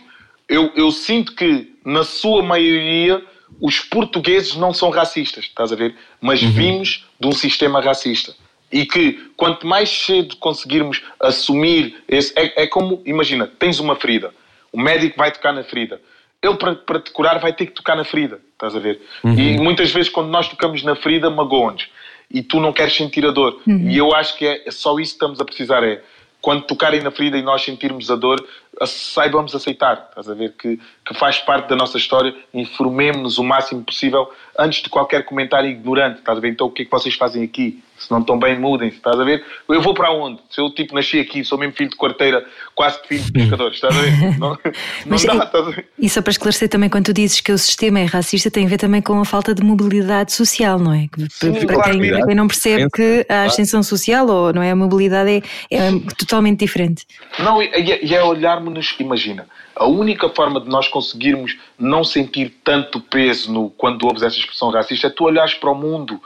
[0.49, 3.25] eu, eu sinto que, na sua maioria,
[3.59, 5.97] os portugueses não são racistas, estás a ver?
[6.21, 6.51] Mas uhum.
[6.51, 8.35] vimos de um sistema racista.
[8.71, 12.33] E que quanto mais cedo conseguirmos assumir esse.
[12.39, 14.35] É, é como, imagina, tens uma ferida,
[14.71, 16.01] o médico vai tocar na ferida.
[16.43, 19.01] Ele, para, para te curar, vai ter que tocar na ferida, estás a ver?
[19.23, 19.39] Uhum.
[19.39, 21.89] E muitas vezes, quando nós tocamos na ferida, magoa-nos
[22.33, 23.61] e tu não queres sentir a dor.
[23.67, 23.91] Uhum.
[23.91, 26.03] E eu acho que é só isso que estamos a precisar, é
[26.41, 28.45] quando tocarem na ferida e nós sentirmos a dor,
[28.85, 33.85] saibamos aceitar, estás a ver, que, que faz parte da nossa história, informemos-nos o máximo
[33.85, 37.15] possível antes de qualquer comentário ignorante, estás a ver, então o que é que vocês
[37.15, 37.81] fazem aqui?
[38.03, 39.45] Se não estão bem, mudem-se, estás a ver?
[39.69, 40.41] Eu vou para onde?
[40.51, 43.71] Se eu tipo nasci aqui, sou mesmo filho de quarteira, quase que filho de pescador,
[43.71, 44.13] estás a ver?
[44.39, 44.59] Não,
[45.07, 45.87] não dá, estás a ver?
[45.99, 48.69] E só para esclarecer também, quando tu dizes que o sistema é racista, tem a
[48.69, 51.09] ver também com a falta de mobilidade social, não é?
[51.31, 54.71] Sim, para, claro, quem, para quem não percebe que a ascensão social ou não é
[54.71, 57.07] a mobilidade é, é totalmente diferente.
[57.39, 63.01] Não, e é, é olharmos, imagina, a única forma de nós conseguirmos não sentir tanto
[63.01, 66.21] peso no, quando ouves essa expressão racista é tu olhares para o mundo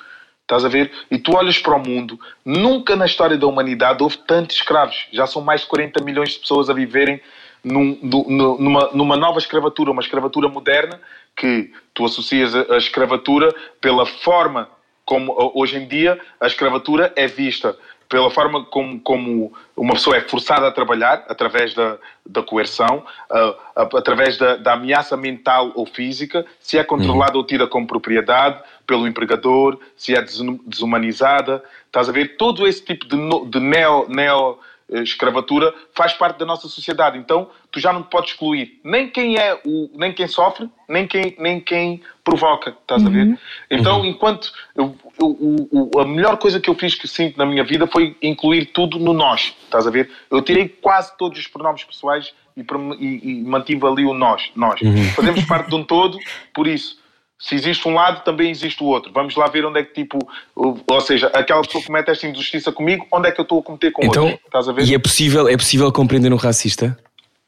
[0.46, 0.92] Estás a ver?
[1.10, 5.08] E tu olhas para o mundo, nunca na história da humanidade houve tantos escravos.
[5.12, 7.20] Já são mais de 40 milhões de pessoas a viverem
[7.64, 11.00] num, numa, numa nova escravatura, uma escravatura moderna,
[11.36, 14.70] que tu associas a, escravatura pela forma
[15.04, 17.76] como hoje em dia a escravatura é vista
[18.08, 23.96] pela forma como, como uma pessoa é forçada a trabalhar, através da, da coerção, uh,
[23.96, 27.38] através da, da, ameaça mental ou física, se é controlada uhum.
[27.38, 30.22] ou tida como propriedade pelo empregador, se é
[30.66, 31.62] desumanizada.
[31.86, 32.36] Estás a ver?
[32.36, 33.16] Todo esse tipo de,
[33.50, 34.58] de neo, neo
[34.90, 37.18] eh, escravatura faz parte da nossa sociedade.
[37.18, 41.34] Então, tu já não podes excluir nem quem é o, nem quem sofre, nem quem,
[41.38, 43.38] nem quem provoca, estás a ver?
[43.70, 45.26] Então, enquanto eu, eu,
[45.72, 48.98] o- a melhor coisa que eu fiz que sinto na minha vida foi incluir tudo
[48.98, 50.10] no nós, estás a ver?
[50.30, 52.60] Eu tirei quase todos os pronomes pessoais e,
[53.00, 54.80] e- e mantive ali o nós, nós.
[55.14, 56.18] Fazemos parte de um todo,
[56.54, 57.04] por isso.
[57.38, 59.12] Se existe um lado, também existe o outro.
[59.12, 60.18] Vamos lá ver onde é que, tipo,
[60.54, 63.62] ou seja, aquela pessoa que comete esta injustiça comigo, onde é que eu estou a
[63.62, 64.40] cometer com Então, outro?
[64.46, 64.84] Estás a ver?
[64.84, 66.98] e é possível, é possível compreender um racista?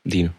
[0.05, 0.35] Dino.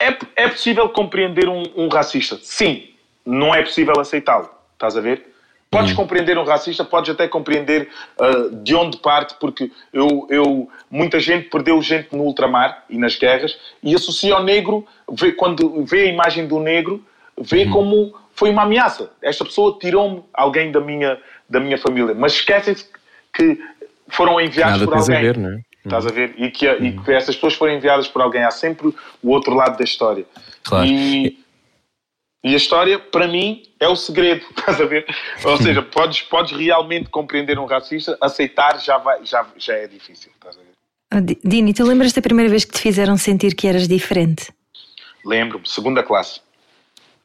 [0.00, 2.38] É, é possível compreender um, um racista?
[2.42, 2.88] Sim.
[3.24, 4.48] Não é possível aceitá-lo.
[4.74, 5.26] Estás a ver?
[5.70, 11.20] Podes compreender um racista, podes até compreender ah, de onde parte, porque eu, eu, muita
[11.20, 16.04] gente perdeu gente no ultramar e nas guerras e associa ao negro, vê, quando vê
[16.04, 17.04] a imagem do negro,
[17.40, 19.10] vê como foi uma ameaça.
[19.22, 21.18] Esta pessoa tirou-me alguém da minha,
[21.48, 22.14] da minha família.
[22.14, 22.86] Mas esquecem-se
[23.34, 23.58] que
[24.08, 25.32] foram enviados Nada por tens a alguém.
[25.32, 25.60] ver, não é?
[25.84, 26.34] Estás a ver?
[26.36, 28.42] E que, e que essas pessoas foram enviadas por alguém.
[28.42, 28.88] Há sempre
[29.22, 30.24] o outro lado da história.
[30.64, 30.86] Claro.
[30.86, 31.38] E,
[32.44, 34.44] e a história, para mim, é o segredo.
[34.56, 35.06] Estás a ver?
[35.44, 40.30] Ou seja, podes, podes realmente compreender um racista, aceitar já, vai, já, já é difícil.
[40.34, 40.68] Estás a ver?
[41.14, 44.52] Oh, Di- Dini, tu lembras da primeira vez que te fizeram sentir que eras diferente?
[45.24, 46.40] Lembro-me, segunda classe.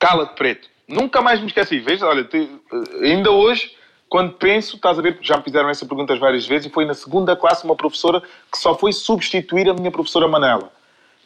[0.03, 0.69] Cala-te, preto.
[0.87, 1.79] Nunca mais me esqueci.
[1.79, 3.71] Veja, olha, te- eh, ainda hoje,
[4.09, 6.93] quando penso, estás a ver, já me fizeram essa pergunta várias vezes, e foi na
[6.93, 10.71] segunda classe uma professora que só foi substituir a minha professora Manela.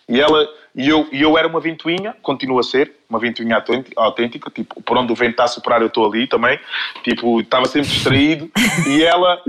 [0.07, 0.47] E ela,
[0.77, 3.61] e eu, e eu era uma ventoinha, continuo a ser, uma ventoinha
[3.95, 6.59] autêntica, tipo, por onde o vento está a soprar eu estou ali também,
[7.03, 8.51] tipo, estava sempre distraído,
[8.87, 9.41] e ela,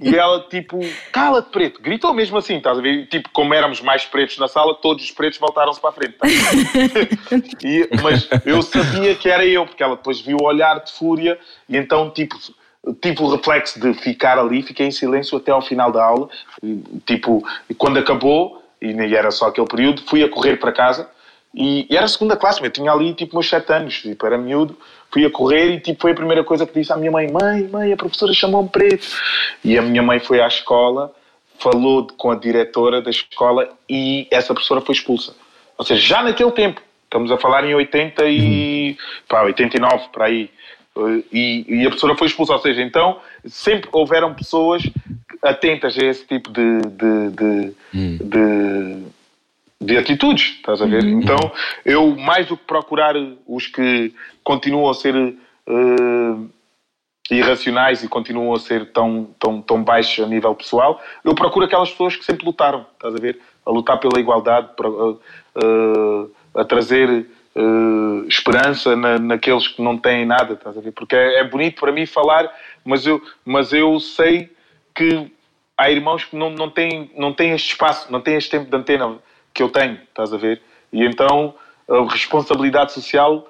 [0.00, 0.78] e ela, tipo,
[1.10, 3.06] cala-te preto, gritou mesmo assim, estás a ver?
[3.08, 6.12] Tipo, como éramos mais pretos na sala, todos os pretos voltaram-se para a frente.
[6.12, 6.28] tá?
[7.64, 11.36] E- mas eu sabia que era eu, porque ela depois viu o olhar de fúria,
[11.68, 12.36] e então, tipo,
[13.02, 16.28] tive o reflexo de ficar ali, fiquei em silêncio até ao final da aula,
[16.62, 17.44] e, tipo,
[17.76, 21.08] quando acabou, e nem era só aquele período, fui a correr para casa,
[21.54, 24.76] e, e era segunda classe, eu tinha ali tipo meus sete anos, tipo, era miúdo,
[25.10, 27.66] fui a correr e tipo, foi a primeira coisa que disse à minha mãe, mãe,
[27.68, 29.06] mãe, a professora chamou-me preto.
[29.64, 31.14] E a minha mãe foi à escola,
[31.58, 35.34] falou com a diretora da escola e essa professora foi expulsa.
[35.78, 38.96] Ou seja, já naquele tempo, estamos a falar em 80 e,
[39.26, 40.50] pá, 89, para aí,
[41.32, 42.52] e, e a professora foi expulsa.
[42.52, 44.82] Ou seja, então sempre houveram pessoas
[45.42, 49.06] atentas a esse tipo de, de, de, de,
[49.80, 51.04] de atitudes, estás a ver?
[51.04, 51.36] Então
[51.84, 53.14] eu, mais do que procurar
[53.46, 56.50] os que continuam a ser uh,
[57.30, 61.90] irracionais e continuam a ser tão, tão, tão baixos a nível pessoal, eu procuro aquelas
[61.90, 63.38] pessoas que sempre lutaram, estás a ver?
[63.64, 65.20] A lutar pela igualdade, para, uh,
[65.56, 67.26] uh, a trazer
[67.56, 70.92] uh, esperança na, naqueles que não têm nada, estás a ver?
[70.92, 72.52] Porque é, é bonito para mim falar,
[72.84, 74.54] mas eu, mas eu sei
[74.94, 75.30] que
[75.76, 78.76] há irmãos que não, não, têm, não têm este espaço, não têm este tempo de
[78.76, 79.18] antena
[79.52, 80.60] que eu tenho, estás a ver?
[80.92, 81.54] E então
[81.88, 83.48] a responsabilidade social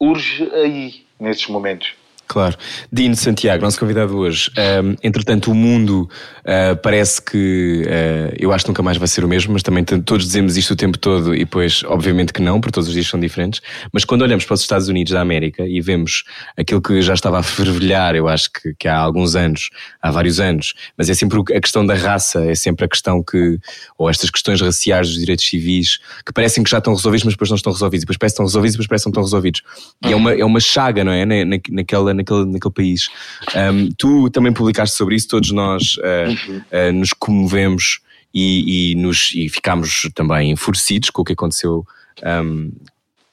[0.00, 1.94] urge aí, nesses momentos.
[2.26, 2.56] Claro.
[2.90, 4.50] Dino Santiago, nosso convidado hoje.
[4.82, 6.08] Um, entretanto, o mundo
[6.40, 9.84] uh, parece que uh, eu acho que nunca mais vai ser o mesmo, mas também
[9.84, 13.06] todos dizemos isto o tempo todo e depois, obviamente que não, porque todos os dias
[13.06, 13.60] são diferentes.
[13.92, 16.24] Mas quando olhamos para os Estados Unidos da América e vemos
[16.56, 19.68] aquilo que já estava a fervilhar, eu acho que, que há alguns anos,
[20.02, 23.58] há vários anos, mas é sempre a questão da raça, é sempre a questão que,
[23.98, 27.50] ou estas questões raciais dos direitos civis, que parecem que já estão resolvidos, mas depois
[27.50, 29.38] não estão resolvidos, e depois parecem que estão resolvidos, e depois parecem que não estão
[29.38, 29.62] resolvidos.
[30.04, 31.24] E é uma, é uma chaga, não é?
[31.24, 33.08] Na- naquela, naquele, naquele país.
[33.54, 38.00] Um, tu também publicaste sobre isso, todos nós uh, uh, nos comovemos
[38.34, 41.86] e, e, nos, e ficámos também enfurecidos com o que aconteceu,
[42.24, 42.70] um,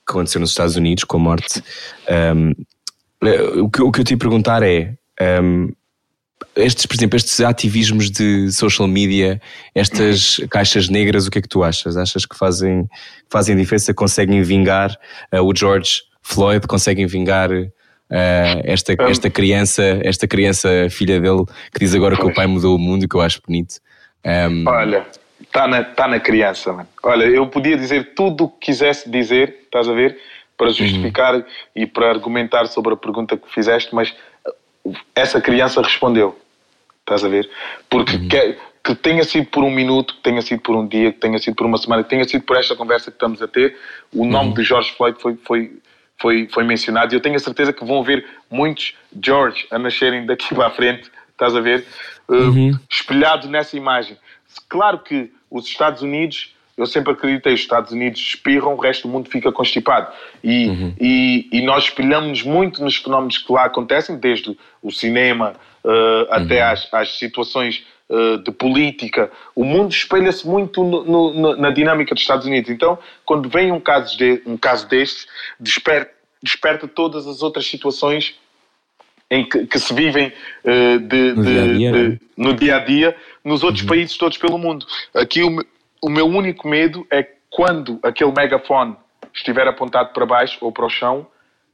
[0.06, 1.64] que aconteceu nos Estados Unidos, com a morte.
[2.38, 2.54] Um,
[3.64, 4.96] o, que, o que eu te ia perguntar é.
[6.56, 9.42] estes, por exemplo, estes ativismos de social media,
[9.74, 11.98] estas caixas negras, o que é que tu achas?
[11.98, 12.88] Achas que fazem,
[13.30, 13.94] fazem diferença?
[13.94, 14.92] Conseguem vingar
[15.34, 16.66] uh, o George Floyd?
[16.68, 17.72] Conseguem vingar uh,
[18.64, 22.80] esta, esta criança, esta criança filha dele, que diz agora que o pai mudou o
[22.80, 23.76] mundo, que eu acho bonito?
[24.26, 25.06] Um, Olha,
[25.42, 26.90] está na, tá na criança, mano.
[27.04, 30.20] Olha, eu podia dizer tudo o que quisesse dizer, estás a ver?
[30.58, 31.44] Para justificar
[31.76, 34.14] e para argumentar sobre a pergunta que fizeste, mas
[35.16, 36.38] essa criança respondeu,
[37.00, 37.50] estás a ver?
[37.90, 41.20] Porque que, que tenha sido por um minuto, que tenha sido por um dia, que
[41.20, 43.76] tenha sido por uma semana, que tenha sido por esta conversa que estamos a ter,
[44.14, 45.72] o nome de George Floyd foi, foi,
[46.22, 50.26] foi, foi mencionado e eu tenho a certeza que vão haver muitos George a nascerem
[50.26, 51.86] daqui para a frente, estás a ver?
[52.30, 54.16] Uh, espelhado nessa imagem.
[54.70, 59.12] Claro que os Estados Unidos, eu sempre acreditei, os Estados Unidos espirram, o resto do
[59.12, 60.14] mundo fica constipado.
[60.44, 66.28] E, e, e nós espelhamos muito nos fenómenos que lá acontecem, desde o cinema uh,
[66.30, 67.84] até às, às situações
[68.44, 69.32] de política.
[69.56, 72.70] O mundo espelha-se muito no, no, na dinâmica dos Estados Unidos.
[72.70, 75.28] Então, quando vem um caso, de, um caso destes,
[75.60, 76.12] desperta,
[76.44, 78.36] desperta todas as outras situações
[79.30, 80.28] em que, que se vivem
[80.66, 83.90] uh, de, no, de, dia -dia, de, no dia a dia nos outros uhum.
[83.90, 84.86] países todos pelo mundo.
[85.14, 85.66] Aqui o,
[86.02, 88.96] o meu único medo é quando aquele megafone
[89.34, 91.26] estiver apontado para baixo ou para o chão,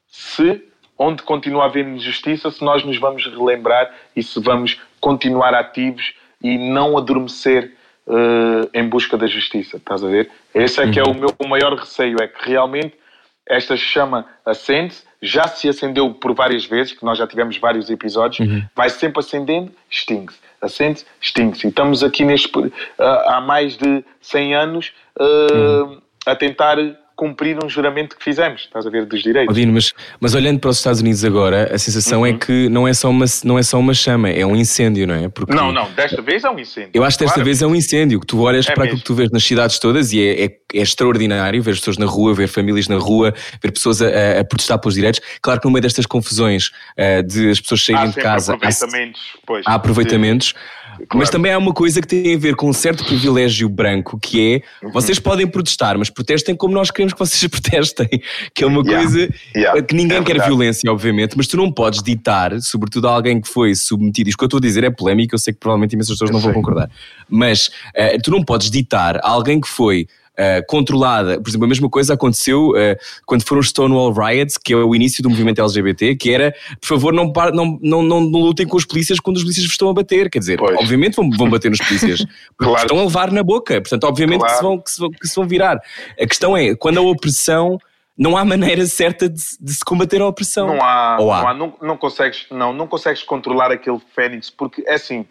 [0.07, 0.63] se
[0.97, 6.13] onde continua a haver injustiça, se nós nos vamos relembrar e se vamos continuar ativos
[6.41, 7.73] e não adormecer
[8.05, 10.29] uh, em busca da justiça, estás a ver?
[10.53, 12.95] Esse é que é o meu maior receio, é que realmente
[13.47, 18.47] esta chama acende-se, já se acendeu por várias vezes, que nós já tivemos vários episódios,
[18.47, 18.63] uhum.
[18.75, 21.65] vai sempre acendendo, extingue-se, acende-se, extingue-se.
[21.65, 26.01] E estamos aqui neste, uh, há mais de 100 anos uh, uhum.
[26.25, 26.77] a tentar
[27.17, 29.51] cumprir um juramento que fizemos, estás a ver, dos direitos.
[29.51, 32.35] Odino, mas, mas olhando para os Estados Unidos agora, a sensação é uhum.
[32.35, 35.15] é que não é, só uma, não é só uma chama, é um incêndio, não
[35.15, 35.27] é?
[35.27, 36.91] Porque não, não, desta vez é um incêndio.
[36.93, 37.45] Eu acho que desta claro.
[37.45, 39.79] vez é um incêndio, que tu olhas é para aquilo que tu vês nas cidades
[39.79, 43.33] todas e é, é, é, extraordinário ver as pessoas na rua, ver famílias na rua,
[43.61, 45.19] ver pessoas a, a protestar pelos direitos.
[45.41, 46.67] Claro que no meio destas confusões
[46.99, 48.53] uh, de as pessoas saírem de casa...
[48.53, 50.53] Aproveitamentos, há, pois, há aproveitamentos.
[50.97, 51.19] Claro.
[51.19, 54.61] Mas também há uma coisa que tem a ver com um certo privilégio branco, que
[54.81, 54.91] é uhum.
[54.91, 58.07] vocês podem protestar, mas protestem como nós queremos que vocês protestem,
[58.53, 59.03] que é uma yeah.
[59.03, 59.81] coisa yeah.
[59.81, 63.47] que ninguém é quer violência, obviamente, mas tu não podes ditar, sobretudo a alguém que
[63.47, 66.15] foi submetido, isto que eu estou a dizer é polémico, eu sei que provavelmente imensas
[66.15, 66.51] pessoas eu não sei.
[66.51, 66.89] vão concordar,
[67.29, 70.07] mas uh, tu não podes ditar a alguém que foi
[70.37, 71.41] uh, controlada.
[71.41, 74.93] Por exemplo, a mesma coisa aconteceu uh, quando foram os Stonewall Riots, que é o
[74.95, 78.77] início do movimento LGBT, que era, por favor, não, não, não, não, não lutem com
[78.77, 80.29] os polícias quando os polícias vos estão a bater.
[80.29, 80.77] Quer dizer, pois.
[80.77, 82.19] obviamente vão, vão bater nos polícias,
[82.57, 82.81] porque claro.
[82.81, 83.81] estão a levar na boca.
[83.81, 84.53] Portanto, obviamente claro.
[84.53, 85.79] que, se vão, que, se vão, que se vão virar.
[86.19, 87.77] A questão é, quando a opressão
[88.17, 90.67] não há maneira certa de, de, se combater a opressão.
[90.67, 91.41] Não há, Ou há?
[91.41, 95.25] Não, há não, não, consegues, não, não consegues controlar aquele fênix, porque é assim,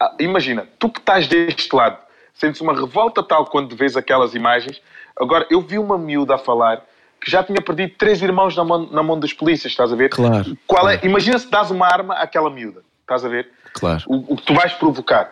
[0.00, 1.98] ah, imagina, tu que estás deste lado,
[2.40, 4.80] sentes uma revolta tal quando vês aquelas imagens.
[5.20, 6.82] Agora, eu vi uma miúda a falar
[7.20, 10.08] que já tinha perdido três irmãos na mão, na mão das polícias, estás a ver?
[10.08, 10.56] Claro.
[10.66, 11.06] Qual é, claro.
[11.06, 13.50] Imagina se dás uma arma àquela miúda, estás a ver?
[13.74, 14.02] Claro.
[14.06, 15.30] O, o que tu vais provocar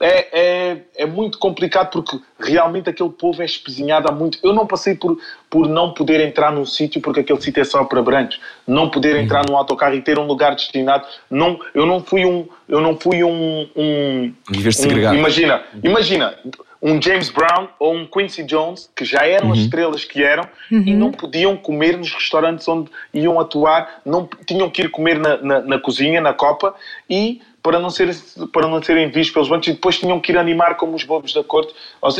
[0.00, 4.38] é, é, é muito complicado porque realmente aquele povo é espezinhado há muito.
[4.42, 7.84] Eu não passei por, por não poder entrar num sítio porque aquele sítio é só
[7.84, 9.22] para brancos, não poder uhum.
[9.22, 11.06] entrar num autocarro e ter um lugar destinado.
[11.30, 16.34] Não, eu não fui um, eu não fui um, um, um imagina, imagina
[16.82, 19.52] um James Brown ou um Quincy Jones que já eram uhum.
[19.52, 20.82] as estrelas que eram uhum.
[20.86, 25.36] e não podiam comer nos restaurantes onde iam atuar, não tinham que ir comer na,
[25.36, 26.74] na, na cozinha, na copa
[27.08, 28.14] e para não, ser,
[28.52, 31.32] para não serem vistos pelos bancos e depois tinham que ir animar como os bobos
[31.32, 31.74] da corte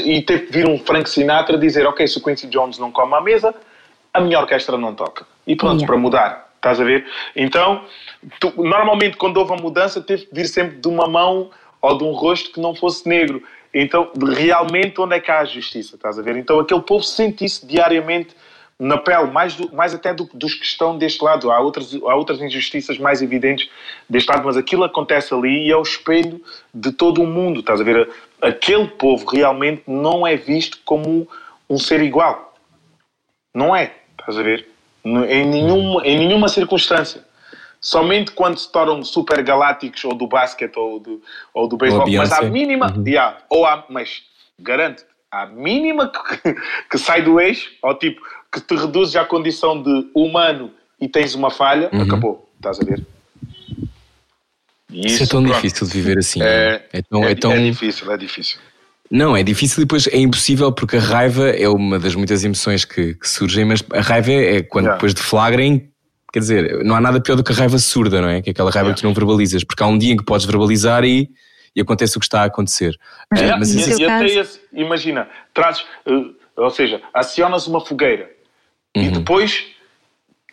[0.05, 3.14] e teve que vir um Frank Sinatra dizer ok, se o Quincy Jones não come
[3.14, 3.55] à mesa
[4.12, 5.86] a minha orquestra não toca e pronto, yeah.
[5.86, 7.07] para mudar estás a ver?
[7.34, 7.84] então,
[8.38, 12.05] tu, normalmente quando houve a mudança teve que vir sempre de uma mão ou de
[12.05, 16.18] um rosto que não fosse negro então, realmente onde é que há a justiça, estás
[16.18, 16.36] a ver?
[16.36, 18.34] Então aquele povo sente isso diariamente
[18.81, 21.51] na pele, mais, do, mais até do, dos que estão deste lado.
[21.51, 23.68] Há outras, há outras injustiças mais evidentes
[24.09, 26.41] deste lado, mas aquilo acontece ali e é o espelho
[26.72, 27.61] de todo o mundo.
[27.61, 28.09] Estás a ver?
[28.41, 31.28] Aquele povo realmente não é visto como
[31.68, 32.55] um ser igual.
[33.55, 33.93] Não é.
[34.18, 34.66] Estás a ver?
[35.05, 37.22] Em nenhuma, em nenhuma circunstância.
[37.83, 41.22] Somente quando se tornam super galácticos ou do basquete ou do,
[41.53, 42.11] ou do beisebol.
[42.11, 43.05] Mas à mínima, uhum.
[43.07, 44.22] yeah, ou há, mas
[44.59, 46.55] garanto, à mínima que,
[46.91, 48.20] que sai do eixo, ou tipo,
[48.53, 52.03] que te reduzes à condição de humano e tens uma falha, uhum.
[52.03, 52.49] acabou.
[52.57, 53.07] Estás a ver?
[54.93, 55.55] Isso, isso, é tão pronto.
[55.55, 56.43] difícil de viver assim.
[56.43, 57.53] É, é, tão, é, é, tão...
[57.53, 58.59] é difícil, é difícil.
[59.11, 62.85] Não, é difícil e depois é impossível porque a raiva é uma das muitas emoções
[62.85, 64.97] que, que surgem, mas a raiva é quando yeah.
[64.97, 65.91] depois de flagrem,
[66.33, 68.43] quer dizer, não há nada pior do que a raiva surda, não é?
[68.43, 68.95] Que é aquela raiva yeah.
[68.95, 71.29] que tu não verbalizas, porque há um dia em que podes verbalizar e,
[71.75, 72.97] e acontece o que está a acontecer.
[73.37, 73.59] Yeah.
[73.59, 78.31] mas, e, e até esse, imagina, trazes, uh, ou seja, acionas uma fogueira
[78.97, 79.03] Uhum.
[79.03, 79.66] E depois,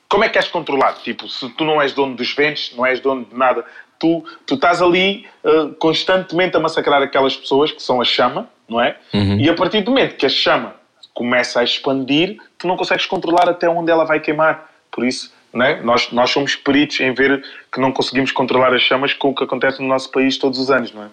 [0.09, 0.99] como é que és controlado?
[1.01, 3.65] Tipo, se tu não és dono dos ventos, não és dono de nada,
[3.99, 8.81] tu, tu estás ali uh, constantemente a massacrar aquelas pessoas que são a chama, não
[8.81, 8.97] é?
[9.13, 9.39] Uhum.
[9.39, 10.75] E a partir do momento que a chama
[11.13, 14.71] começa a expandir, tu não consegues controlar até onde ela vai queimar.
[14.91, 15.81] Por isso, não é?
[15.81, 19.43] nós, nós somos peritos em ver que não conseguimos controlar as chamas com o que
[19.43, 21.07] acontece no nosso país todos os anos, não é?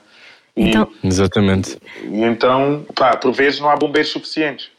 [0.56, 0.88] E, então...
[1.02, 1.78] Exatamente.
[2.02, 4.70] E então, pá, por vezes não há bombeiros suficientes.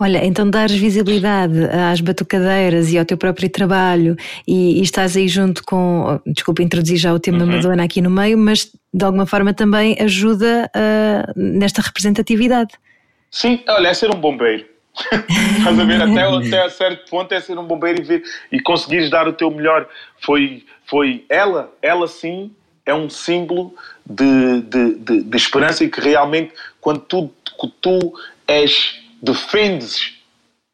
[0.00, 5.26] Olha, então dares visibilidade às batucadeiras e ao teu próprio trabalho e, e estás aí
[5.26, 7.46] junto com, desculpa introduzir já o tema uhum.
[7.46, 12.74] Madonna aqui no meio, mas de alguma forma também ajuda uh, nesta representatividade.
[13.28, 14.66] Sim, olha, é ser um bombeiro.
[15.58, 16.00] Estás a ver?
[16.00, 18.22] Até, até a certo ponto é ser um bombeiro e, ver,
[18.52, 19.88] e conseguires dar o teu melhor.
[20.20, 22.52] Foi, foi ela, ela sim,
[22.86, 23.74] é um símbolo
[24.06, 27.30] de, de, de, de esperança e que realmente, quando tu,
[27.80, 28.14] tu
[28.46, 30.18] és, defendes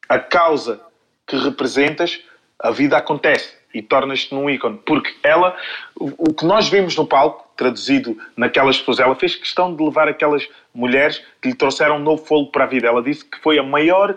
[0.09, 0.81] a causa
[1.27, 2.21] que representas,
[2.59, 4.79] a vida acontece e tornas-te num ícone.
[4.87, 5.57] Porque ela,
[5.97, 10.47] o, que nós vemos no palco, traduzido naquelas pessoas, ela fez questão de levar aquelas
[10.73, 12.87] mulheres que lhe trouxeram um novo fogo para a vida.
[12.87, 14.17] Ela disse que foi a maior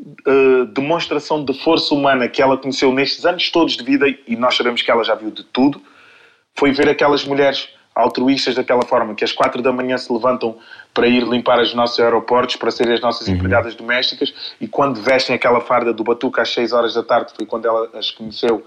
[0.00, 4.56] uh, demonstração de força humana que ela conheceu nestes anos todos de vida, e nós
[4.56, 5.82] sabemos que ela já viu de tudo,
[6.54, 10.58] foi ver aquelas mulheres altruístas daquela forma, que às quatro da manhã se levantam
[10.94, 13.34] para ir limpar os nossos aeroportos, para serem as nossas uhum.
[13.34, 17.46] empregadas domésticas, e quando vestem aquela farda do Batuca às seis horas da tarde, foi
[17.46, 18.66] quando ela as conheceu,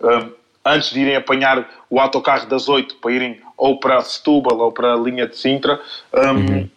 [0.00, 0.32] um,
[0.64, 4.94] antes de irem apanhar o autocarro das oito para irem ou para Setúbal ou para
[4.94, 5.80] a linha de Sintra,
[6.12, 6.68] um, uhum.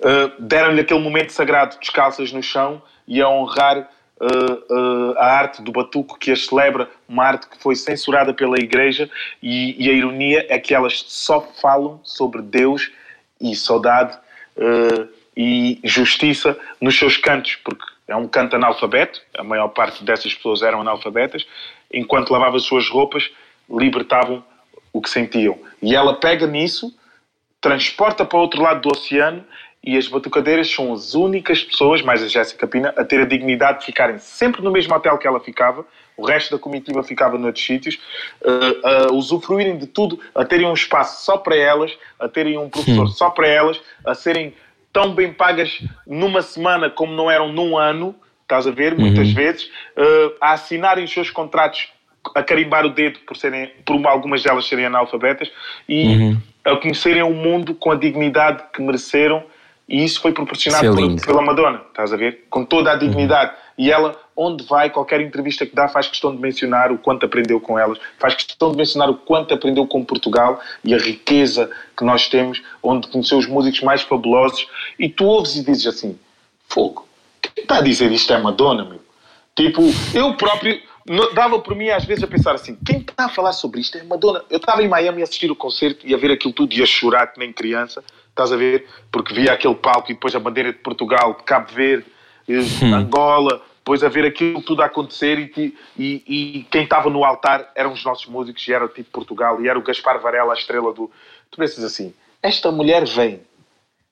[0.00, 3.88] uh, deram-lhe aquele momento sagrado, descalças no chão, e a honrar
[4.20, 8.58] uh, uh, a arte do batuco que as celebra, uma arte que foi censurada pela
[8.58, 9.10] Igreja
[9.42, 12.90] e, e a ironia é que elas só falam sobre Deus
[13.40, 14.18] e saudade
[14.56, 20.34] uh, e justiça nos seus cantos, porque é um canto analfabeto, a maior parte dessas
[20.34, 21.46] pessoas eram analfabetas,
[21.92, 23.30] enquanto lavavam as suas roupas,
[23.68, 24.44] libertavam
[24.92, 25.58] o que sentiam.
[25.82, 26.94] E ela pega nisso,
[27.60, 29.44] transporta para o outro lado do oceano
[29.82, 33.80] e as batucadeiras são as únicas pessoas, mais a Jéssica Pina, a ter a dignidade
[33.80, 35.84] de ficarem sempre no mesmo hotel que ela ficava,
[36.16, 37.98] o resto da comitiva ficava noutros sítios,
[38.44, 42.68] a, a usufruírem de tudo, a terem um espaço só para elas, a terem um
[42.68, 43.14] professor Sim.
[43.14, 44.54] só para elas, a serem
[44.92, 49.34] tão bem pagas numa semana como não eram num ano, estás a ver, muitas uhum.
[49.34, 49.70] vezes,
[50.40, 51.88] a assinarem os seus contratos
[52.34, 55.50] a carimbar o dedo por, serem, por algumas delas serem analfabetas
[55.88, 56.40] e uhum.
[56.64, 59.44] a conhecerem o mundo com a dignidade que mereceram
[59.88, 62.46] e isso foi proporcionado por, pela Madonna, estás a ver?
[62.50, 63.52] Com toda a dignidade.
[63.52, 63.65] Uhum.
[63.78, 67.60] E ela, onde vai, qualquer entrevista que dá, faz questão de mencionar o quanto aprendeu
[67.60, 72.04] com elas, faz questão de mencionar o quanto aprendeu com Portugal e a riqueza que
[72.04, 74.66] nós temos, onde conheceu os músicos mais fabulosos.
[74.98, 76.18] E tu ouves e dizes assim:
[76.68, 77.06] fogo,
[77.42, 79.00] quem está a dizer isto é Madonna, meu?
[79.54, 79.82] Tipo,
[80.14, 80.80] eu próprio
[81.34, 84.02] dava por mim às vezes a pensar assim: quem está a falar sobre isto é
[84.02, 84.42] Madonna.
[84.50, 86.86] Eu estava em Miami a assistir o concerto e a ver aquilo tudo e a
[86.86, 88.86] chorar que nem criança estás a ver?
[89.10, 92.06] Porque via aquele palco e depois a bandeira de Portugal, de Cabo Verde,
[92.48, 92.94] hum.
[92.94, 97.70] Angola, depois a ver aquilo tudo a acontecer e, e, e quem estava no altar
[97.74, 100.92] eram os nossos músicos e era tipo Portugal e era o Gaspar Varela, a estrela
[100.92, 101.10] do.
[101.50, 103.40] Tu pensas assim, esta mulher vem.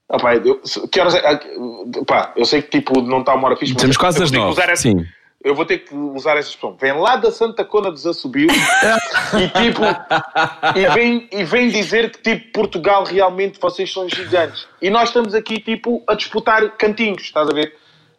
[0.09, 0.61] Opa, eu,
[0.93, 4.23] que horas é, ah, eu sei que tipo não está uma hora fixe, Temos quase
[4.23, 4.77] as nove.
[4.77, 5.05] Sim
[5.45, 6.75] eu vou ter que usar essa expressão.
[6.81, 8.51] Vem lá da Santa Cona dos Assobios
[9.37, 9.83] e tipo
[10.75, 14.67] e vem, e vem dizer que tipo Portugal realmente vocês são gigantes.
[14.81, 17.77] E nós estamos aqui tipo a disputar cantinhos, estás a ver?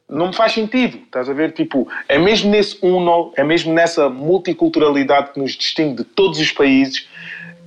[0.07, 1.51] Não me faz sentido, estás a ver?
[1.51, 6.51] Tipo, é mesmo nesse uno, é mesmo nessa multiculturalidade que nos distingue de todos os
[6.51, 7.07] países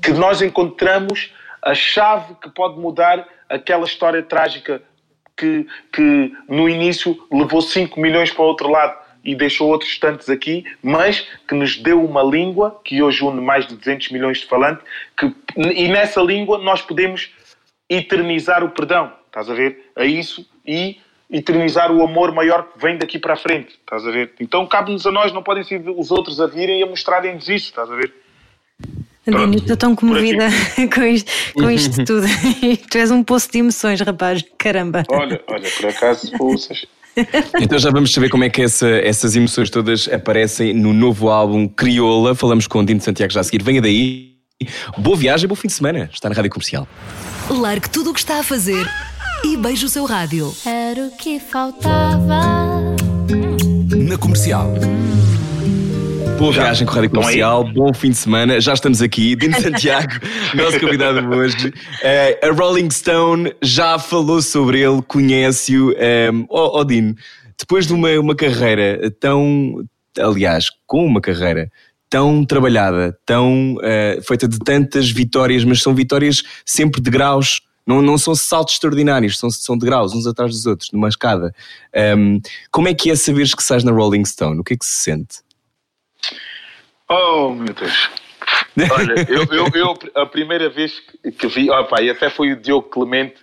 [0.00, 4.80] que nós encontramos a chave que pode mudar aquela história trágica
[5.36, 10.28] que, que no início levou 5 milhões para o outro lado e deixou outros tantos
[10.28, 14.46] aqui, mas que nos deu uma língua que hoje une mais de 200 milhões de
[14.46, 14.84] falantes,
[15.16, 17.30] que, e nessa língua nós podemos
[17.90, 19.90] eternizar o perdão, estás a ver?
[19.96, 24.10] A isso e eternizar o amor maior que vem daqui para a frente, estás a
[24.10, 24.32] ver?
[24.40, 27.66] Então cabe-nos a nós, não podem ser os outros a virem e a mostrarem-nos isso,
[27.66, 28.12] estás a ver?
[29.26, 30.48] Andinho, estou tão comovida
[30.94, 32.26] com isto, com isto tudo.
[32.90, 34.42] tu és um poço de emoções, rapaz.
[34.56, 35.04] Caramba.
[35.10, 36.86] Olha, olha, por acaso, poças.
[37.60, 41.68] Então já vamos saber como é que essa, essas emoções todas aparecem no novo álbum
[41.68, 42.34] Crioula.
[42.34, 43.62] Falamos com o Dino Santiago já a seguir.
[43.62, 44.36] Venha daí.
[44.96, 46.08] Boa viagem, bom fim de semana.
[46.12, 46.88] Está na Rádio Comercial.
[47.50, 48.88] Largue tudo o que está a fazer
[49.44, 50.54] e beije o seu rádio.
[50.64, 52.40] Era o que faltava.
[53.96, 54.72] Na Comercial.
[56.38, 56.62] Boa Já.
[56.62, 58.60] viagem com a Rádio Comercial, bom fim de semana.
[58.60, 59.34] Já estamos aqui.
[59.34, 60.12] Dino Santiago,
[60.54, 61.68] nosso convidado hoje.
[61.68, 65.90] Uh, a Rolling Stone já falou sobre ele, conhece-o.
[65.90, 67.14] Um, oh, oh, Dino,
[67.58, 69.84] depois de uma, uma carreira tão.
[70.18, 71.70] Aliás, com uma carreira
[72.08, 77.60] tão trabalhada, tão uh, feita de tantas vitórias, mas são vitórias sempre de graus.
[77.88, 81.54] Não, não são saltos extraordinários, são, são degraus, uns atrás dos outros, numa escada.
[82.18, 82.38] Um,
[82.70, 84.60] como é que é saberes que sais na Rolling Stone?
[84.60, 85.38] O que é que se sente?
[87.08, 88.10] Oh, meu Deus.
[88.92, 91.00] Olha, eu, eu, eu, a primeira vez
[91.38, 93.36] que vi, opa, e até foi o Diogo Clemente,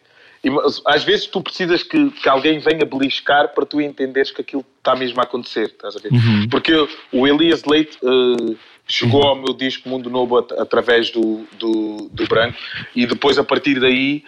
[0.43, 0.49] e,
[0.85, 4.95] às vezes tu precisas que, que alguém venha beliscar para tu entenderes que aquilo está
[4.95, 6.11] mesmo a acontecer, estás a ver?
[6.11, 6.47] Uhum.
[6.51, 6.71] Porque
[7.11, 8.55] o Elias Leite uh,
[8.87, 12.57] chegou ao meu disco Mundo Novo at- através do, do, do Branco
[12.95, 14.23] e depois a partir daí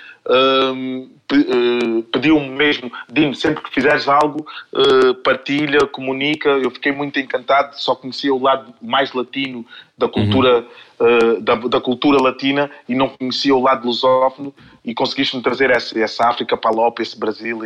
[0.73, 6.49] hum, pe- eh, pediu-me mesmo, Dino, sempre que fizeres algo, eh, partilha, comunica.
[6.49, 9.65] Eu fiquei muito encantado, só conhecia o lado mais latino
[9.97, 10.65] da cultura,
[10.99, 14.53] eh, da, da cultura latina e não conhecia o lado lusófono
[14.83, 17.59] e conseguiste-me trazer essa, essa África Palop, esse Brasil.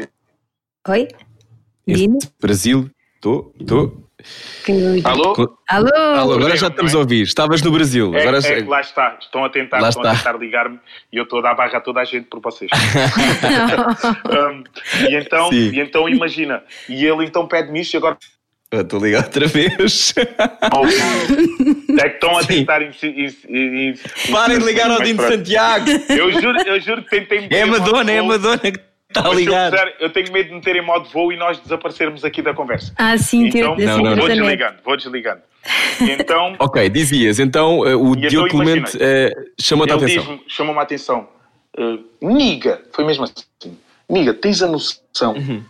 [0.87, 1.07] Oi?
[1.87, 2.19] Dino?
[2.39, 4.10] Brasil, estou, estou.
[5.03, 5.57] Alô?
[5.67, 5.89] Alô?
[5.95, 6.99] Alô, agora já estamos a é?
[6.99, 7.21] ouvir.
[7.23, 8.13] Estavas no Brasil.
[8.15, 10.31] É, Agora é que lá está, estão a tentar, Lá estão a está.
[10.31, 10.79] tentar ligar-me
[11.11, 12.69] e eu estou a dar barra a toda a gente por vocês.
[14.31, 14.63] Um,
[15.09, 15.71] e, então, Sim.
[15.73, 18.17] e então imagina, e ele então pede-me isto e agora
[18.73, 20.13] Estou ligado outra vez.
[20.15, 20.25] é
[22.09, 23.13] que estão a tentar insi-
[24.31, 25.21] Parem de ligar ao Dino.
[25.21, 25.89] Santiago.
[26.07, 28.79] Eu juro, eu juro que tentei É Madonna, é Madonna que
[29.19, 32.23] está mas se eu eu tenho medo de meter em modo voo e nós desaparecermos
[32.25, 32.93] aqui da conversa.
[32.97, 34.15] Ah, sim, Então, Não, não, não.
[34.15, 35.41] vou desligando, vou desligando.
[36.01, 40.39] Então, Ok, dizias, então eh, o Diogo Clemente eh, chamou-te a atenção.
[40.47, 41.27] chamou-me a atenção.
[41.77, 43.77] Uh, Niga, foi mesmo assim.
[44.09, 45.63] Niga, tens a noção Uhum.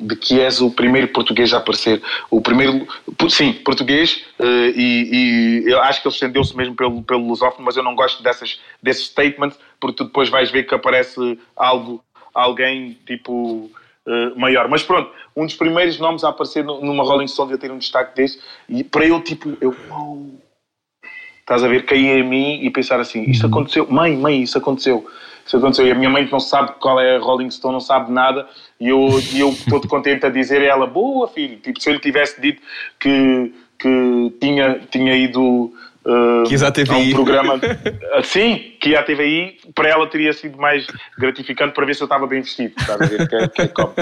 [0.00, 2.00] de que és o primeiro português a aparecer,
[2.30, 2.86] o primeiro,
[3.28, 4.44] sim, português, uh,
[4.76, 8.22] e, e eu acho que ele estendeu-se mesmo pelo, pelo lusófono, mas eu não gosto
[8.22, 12.00] dessas, desses statements, porque tu depois vais ver que aparece algo,
[12.42, 13.70] alguém tipo
[14.06, 14.68] uh, maior.
[14.68, 18.16] Mas pronto, um dos primeiros nomes a aparecer numa Rolling Stone a ter um destaque
[18.16, 20.26] desse, e para eu, tipo, eu, uau,
[21.48, 21.86] Estás a ver?
[21.86, 25.06] Cair em mim e pensar assim: isto aconteceu, mãe, mãe, isso aconteceu.
[25.46, 25.86] Isso aconteceu.
[25.86, 28.46] E a minha mãe que não sabe qual é a Rolling Stone, não sabe nada,
[28.78, 31.56] e eu eu todo contente a dizer a ela: boa, filho.
[31.56, 32.60] Tipo, se eu lhe tivesse dito
[33.00, 35.72] que, que tinha, tinha ido.
[36.08, 36.90] Uh, Que ias à TVI.
[36.94, 37.60] a um programa
[38.14, 40.86] assim, que ia à TVI, para ela teria sido mais
[41.18, 43.28] gratificante para ver se eu estava bem vestido, estás a ver?
[43.28, 43.92] Que, é- que é como.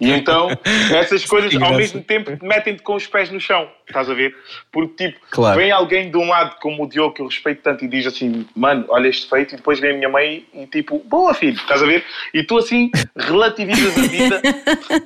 [0.00, 0.48] E então,
[0.94, 4.34] essas coisas ao mesmo tempo metem-te com os pés no chão, estás a ver?
[4.70, 5.58] Porque tipo, Claro.
[5.58, 8.46] vem alguém de um lado como o Diogo, que eu respeito tanto, e diz assim:
[8.56, 11.82] Mano, olha este feito, e depois vem a minha mãe e tipo, boa filho, estás
[11.82, 12.04] a ver?
[12.34, 14.42] E tu assim relativizas a vida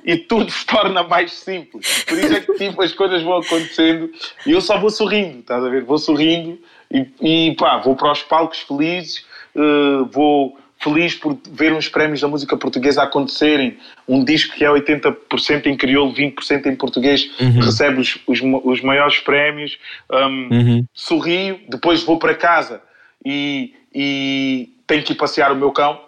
[0.04, 2.04] e tudo se torna mais simples.
[2.04, 4.10] Por isso é que tipo, as coisas vão acontecendo
[4.46, 5.82] e eu só vou sorrindo, estás a ver?
[5.84, 6.45] Vou sorrindo
[6.90, 9.24] e, e pá, vou para os palcos felizes,
[9.54, 13.78] eh, vou feliz por ver uns prémios da música portuguesa acontecerem.
[14.06, 17.28] Um disco que é 80% em crioulo, 20% em português,
[17.60, 19.78] recebe os, os, os maiores prémios.
[20.10, 20.86] Um, Uhum.
[20.94, 22.82] Sorrio, depois vou para casa
[23.24, 25.98] e, e tenho que ir passear o meu cão.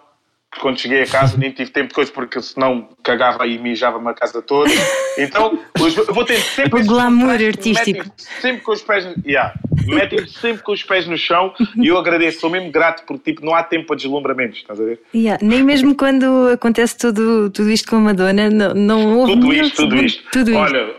[0.59, 4.13] Quando cheguei a casa nem tive tempo de coisa porque senão cagava e mijava-me a
[4.15, 4.69] casa toda.
[5.17, 8.03] Então os- eu vou ter sempre O glamour me artístico.
[8.17, 9.53] sempre com os pés yeah,
[9.85, 13.45] metem-me sempre com os pés no chão e eu agradeço, sou mesmo grato porque tipo,
[13.45, 14.99] não há tempo para deslumbramentos, estás a ver?
[15.13, 19.47] Yeah, Nem mesmo quando acontece tudo, tudo isto com a Madonna, não, não houve Tudo
[19.49, 20.23] nenhum isto, tudo isto.
[20.31, 20.59] Tudo isto.
[20.59, 20.95] olha,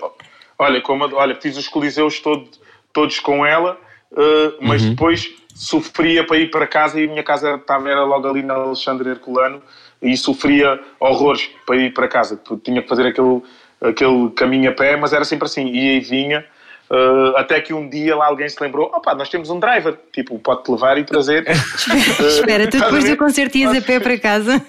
[0.59, 2.49] olha, como, a- olha, fiz os coliseus todo-
[2.93, 3.77] todos com ela,
[4.13, 5.29] uh, mas depois
[5.61, 9.11] sofria para ir para casa e a minha casa estava, era logo ali na Alexandre
[9.11, 9.63] Herculano
[10.01, 12.41] e sofria horrores para ir para casa.
[12.65, 13.43] Tinha que fazer aquele,
[13.83, 16.45] aquele caminho a pé, mas era sempre assim, ia e vinha.
[16.91, 20.39] uh, até que um dia lá alguém se lembrou: opá, nós temos um driver, tipo,
[20.39, 21.43] pode-te levar e trazer.
[21.47, 24.65] Uh, Espera, tu a depois do concerto ias a pé para casa.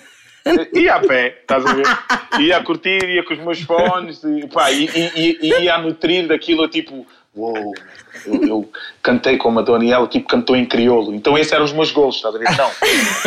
[0.74, 1.86] Ia a pé, estás a ver?
[2.39, 5.78] Ia a curtir, ia com os meus fones, e, pá, e, e- e- ia a
[5.78, 7.72] nutrir daquilo, tipo, uou,
[8.26, 8.70] eu, eu
[9.01, 11.14] cantei com a Madonna e ela, tipo, cantou em crioulo.
[11.14, 12.49] Então esses eram os meus golos, estás a ver?
[12.57, 12.72] Não,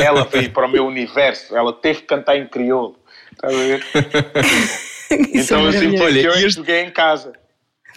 [0.04, 2.96] ela veio para o meu universo, ela teve que cantar em crioulo,
[3.32, 3.84] estás a ver?
[5.10, 6.04] É Então eu maravilhoso.
[6.04, 7.32] Olha, que eu e este- joguei em casa.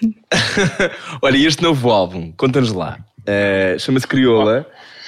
[1.22, 2.98] Olha, e este novo álbum, conta-nos lá.
[3.26, 4.66] Eh, Chama-se Crioula.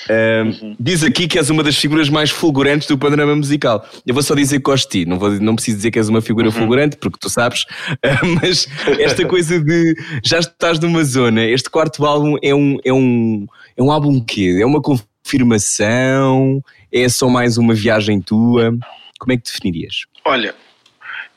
[0.10, 0.44] Eh,
[0.80, 3.86] Diz aqui que és uma das figuras mais fulgurantes do panorama musical.
[4.06, 6.10] Eu vou só dizer que gosto de ti, não, vou, não preciso dizer que és
[6.10, 7.66] uma figura fulgurante, porque tu sabes,
[8.04, 8.68] Eh, mas
[9.00, 13.46] esta coisa de já estás numa zona, este quarto álbum é um, é um,
[13.78, 14.58] é um álbum quê?
[14.60, 16.62] É uma confirmação?
[16.92, 18.72] É só mais uma viagem tua?
[19.20, 20.06] Como é que definirias?
[20.26, 20.56] Olha,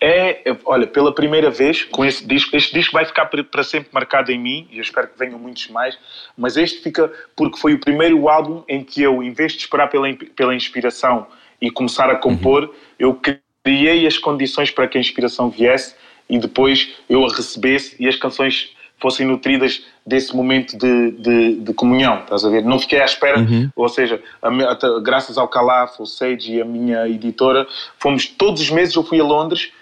[0.04, 4.32] é, olha, pela primeira vez com esse disco, este disco vai ficar para- sempre marcado
[4.32, 5.96] em mim e eu espero que venham muitos mais,
[6.36, 9.88] mas este fica porque foi o primeiro álbum em que eu, em vez de esperar
[9.88, 11.26] pela, pela inspiração
[11.60, 13.18] e começar a compor, eu
[13.64, 15.94] criei as condições para que a inspiração viesse
[16.28, 21.74] e depois eu a recebesse e as canções fossem nutridas desse momento de, de, de
[21.74, 22.64] comunhão, estás a ver?
[22.64, 23.38] Não fiquei à espera,
[23.74, 27.66] ou seja, a até- graças ao Calaf, ao Sage e a minha editora,
[27.98, 29.72] fomos todos os meses eu fui a Londres,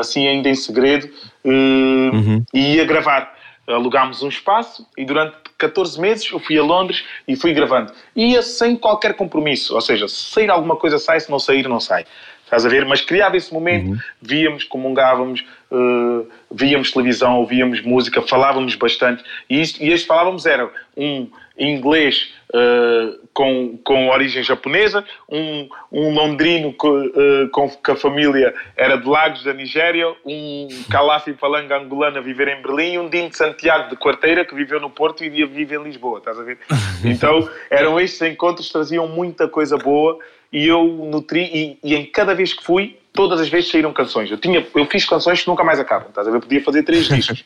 [0.00, 1.08] assim ainda em segredo,
[1.44, 3.34] eh, e ia gravar.
[3.66, 7.92] alugámos um espaço e durante 14 meses eu fui a Londres e fui gravando.
[8.14, 11.78] Ia sem qualquer compromisso, ou seja, se sair alguma coisa sai, se não sair não
[11.78, 12.04] sai.
[12.44, 12.84] Estás a ver?
[12.84, 19.24] Mas criava esse momento, víamos, comungávamos, uh, víamos televisão, ouvíamos música, falávamos bastante.
[19.48, 26.14] E, isto, e este falávamos era um inglês uh, com, com origem japonesa, um, um
[26.14, 31.78] londrino que, uh, com, que a família era de Lagos, da Nigéria, um calafi palanga
[31.78, 34.90] angolano a viver em Berlim e um Dino de Santiago de Quarteira que viveu no
[34.90, 36.58] Porto e vive em Lisboa, estás a ver?
[37.04, 40.18] Então eram estes encontros, traziam muita coisa boa
[40.52, 44.30] e eu nutri, e, e, em cada vez que fui, todas as vezes saíram canções.
[44.30, 46.36] Eu, tinha, eu fiz canções que nunca mais acabam, estás a ver?
[46.36, 47.44] Eu podia fazer três discos.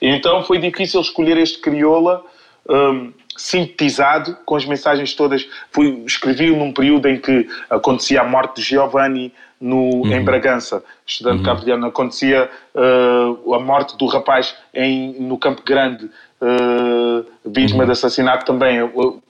[0.00, 2.24] então foi difícil escolher este crioula
[2.68, 5.48] um, sintetizado, com as mensagens todas.
[5.70, 10.12] Fui, escrevi num período em que acontecia a morte de Giovanni no, uhum.
[10.12, 11.44] em Bragança, estudante uhum.
[11.44, 16.04] cabo acontecia uh, a morte do rapaz em, no Campo Grande,
[16.40, 17.86] uh, vítima uhum.
[17.86, 18.82] de assassinato também.
[18.82, 19.20] Uh,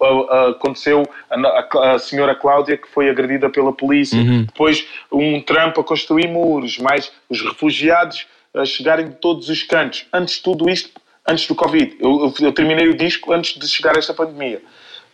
[0.50, 4.18] aconteceu a, a, senhora Cláudia que foi agredida pela polícia.
[4.18, 4.44] Uhum.
[4.44, 10.06] Depois um Trump a construir muros, mais os refugiados a chegarem de todos os cantos.
[10.12, 10.90] Antes de tudo isto,
[11.28, 11.96] antes do Covid.
[12.00, 14.62] Eu, eu, eu terminei o disco antes de chegar esta pandemia.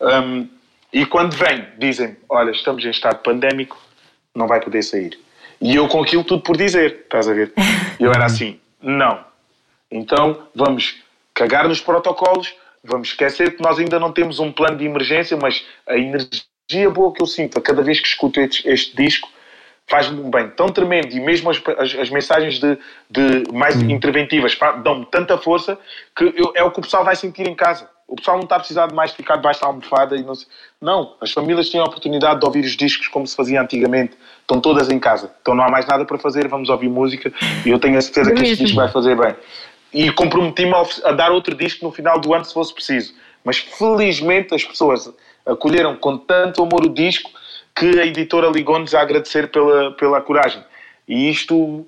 [0.00, 0.48] Um,
[0.92, 3.76] e quando vem, dizem olha, estamos em estado pandémico,
[4.34, 5.18] não vai poder sair.
[5.60, 7.52] E eu com aquilo tudo por dizer, estás a ver?
[7.98, 9.24] Eu era assim, não.
[9.90, 10.96] Então vamos
[11.32, 15.64] cagar nos protocolos, vamos esquecer que nós ainda não temos um plano de emergência, mas
[15.86, 19.28] a energia boa que eu sinto a cada vez que escuto este, este disco
[19.86, 22.78] faz-me um bem tão tremendo e mesmo as, as, as mensagens de,
[23.10, 23.90] de mais hum.
[23.90, 25.78] interventivas dão-me tanta força
[26.16, 27.88] que eu, é o que o pessoal vai sentir em casa.
[28.06, 30.34] O pessoal não está a precisar de mais ficar debaixo da almofada e não.
[30.80, 34.14] Não, as famílias têm a oportunidade de ouvir os discos como se fazia antigamente.
[34.42, 35.30] Estão todas em casa.
[35.40, 37.32] Então não há mais nada para fazer, vamos ouvir música
[37.64, 39.34] e eu tenho a certeza que este disco vai fazer bem
[39.94, 40.74] e comprometi-me
[41.04, 43.14] a, dar outro disco no final do ano se fosse preciso.
[43.44, 45.10] Mas felizmente as pessoas
[45.46, 47.30] acolheram com tanto amor o disco
[47.74, 50.62] que a editora ligou-nos a agradecer pela, pela coragem.
[51.06, 51.86] E isto uh,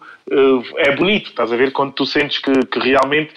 [0.76, 1.72] é bonito, estás a ver?
[1.72, 3.32] Quando tu sentes que, que, realmente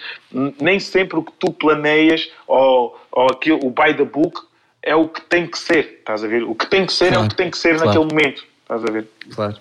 [0.59, 4.41] nem sempre o que tu planeias ou, ou aquilo, o by the book
[4.83, 6.43] é o que tem que ser, estás a ver?
[6.43, 7.85] O que tem que ser claro, é o que tem que ser claro.
[7.85, 9.07] naquele momento, estás a ver?
[9.33, 9.55] Claro.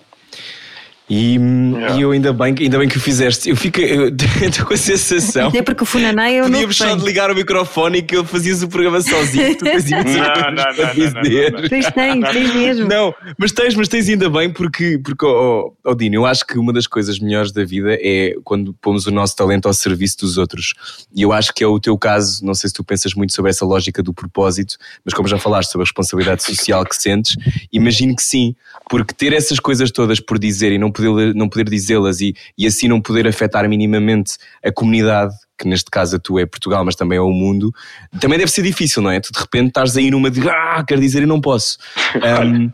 [1.09, 1.95] E, yeah.
[1.95, 3.49] e, eu ainda bem, ainda bem que o fizeste.
[3.49, 5.51] Eu fico estou com a sensação.
[5.55, 8.61] É porque o Funanai eu Podíamos só de ligar o microfone e que ele fazias
[8.61, 9.57] o programa sozinho.
[9.57, 11.51] Tu fazias não, não, não, dizer.
[11.51, 12.87] Não, tens, tens, tens mesmo.
[12.87, 16.59] Não, mas tens, mas tens ainda bem porque, porque oh, oh, Dino, eu acho que
[16.59, 20.37] uma das coisas melhores da vida é quando pomos o nosso talento ao serviço dos
[20.37, 20.75] outros.
[21.15, 22.45] E eu acho que é o teu caso.
[22.45, 25.71] Não sei se tu pensas muito sobre essa lógica do propósito, mas como já falaste
[25.71, 27.35] sobre a responsabilidade social que sentes,
[27.73, 28.55] imagino que sim,
[28.87, 32.67] porque ter essas coisas todas por dizer e não poder, não poder dizê-las e, e
[32.67, 36.95] assim não poder afetar minimamente a comunidade que neste caso a tua é Portugal, mas
[36.95, 37.73] também é o mundo,
[38.19, 39.19] também deve ser difícil, não é?
[39.19, 41.77] Tu de repente estás aí numa de ah, quero dizer e não posso.
[42.19, 42.71] Um,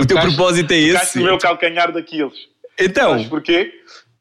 [0.00, 1.20] o teu propósito é esse.
[1.20, 2.48] o meu calcanhar daqueles.
[2.78, 3.12] Então.
[3.12, 3.72] Mas porquê?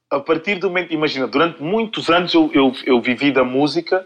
[0.09, 4.05] A partir do momento, imagina, durante muitos anos eu, eu, eu vivi da música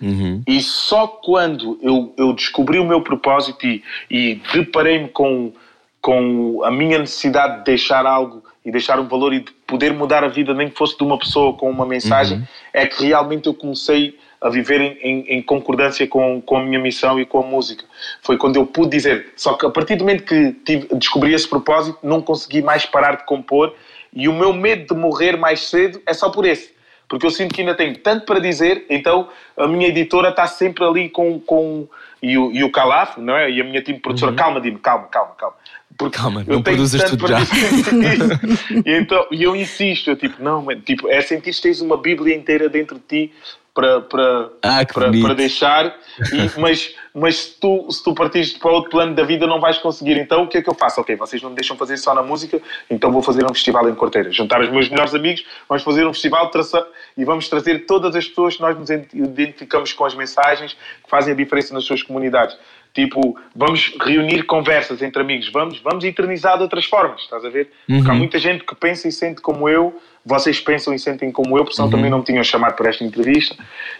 [0.00, 0.42] uhum.
[0.46, 5.52] e só quando eu, eu descobri o meu propósito e, e deparei-me com
[6.00, 10.22] com a minha necessidade de deixar algo e deixar um valor e de poder mudar
[10.22, 12.44] a vida, nem que fosse de uma pessoa com uma mensagem, uhum.
[12.72, 16.78] é que realmente eu comecei a viver em, em, em, concordância com, com a minha
[16.78, 17.84] missão e com a música.
[18.22, 19.32] Foi quando eu pude dizer.
[19.36, 23.16] Só que a partir do momento que tive, descobri esse propósito, não consegui mais parar
[23.16, 23.74] de compor
[24.12, 26.74] e o meu medo de morrer mais cedo é só por esse.
[27.08, 30.84] Porque eu sinto que ainda tenho tanto para dizer, então a minha editora está sempre
[30.84, 31.40] ali com.
[31.40, 31.88] com
[32.22, 33.50] e, o, e o Calaf, não é?
[33.50, 34.36] E a minha time produtora, uhum.
[34.36, 35.56] calma, Dino, calma, calma, calma.
[36.00, 37.40] Porque Calma, eu não produzes tudo já.
[38.86, 42.34] e, então, eu insisto, eu tipo, não, man, tipo, é sentir que tens uma Bíblia
[42.34, 43.32] inteira dentro de ti
[43.74, 45.94] para, para, ah, para, para, deixar,
[46.32, 49.76] e, mas, mas se, tu, se tu partires para outro plano da vida não vais
[49.76, 50.16] conseguir.
[50.16, 51.02] Então o que é que eu faço?
[51.02, 53.94] Ok, vocês não me deixam fazer só na música, então vou fazer um festival em
[53.94, 54.32] Corteira.
[54.32, 56.82] Juntar os meus melhores amigos, vamos fazer um festival traça,
[57.14, 61.34] e vamos trazer todas as pessoas que nós nos identificamos com as mensagens que fazem
[61.34, 62.56] a diferença nas suas comunidades.
[62.92, 67.70] Tipo, vamos reunir conversas entre amigos, vamos, vamos eternizar de outras formas, estás a ver?
[67.88, 67.98] Uhum.
[67.98, 71.56] Porque há muita gente que pensa e sente como eu, vocês pensam e sentem como
[71.56, 71.92] eu, porque senão uhum.
[71.92, 73.54] também não me tinham chamado para esta entrevista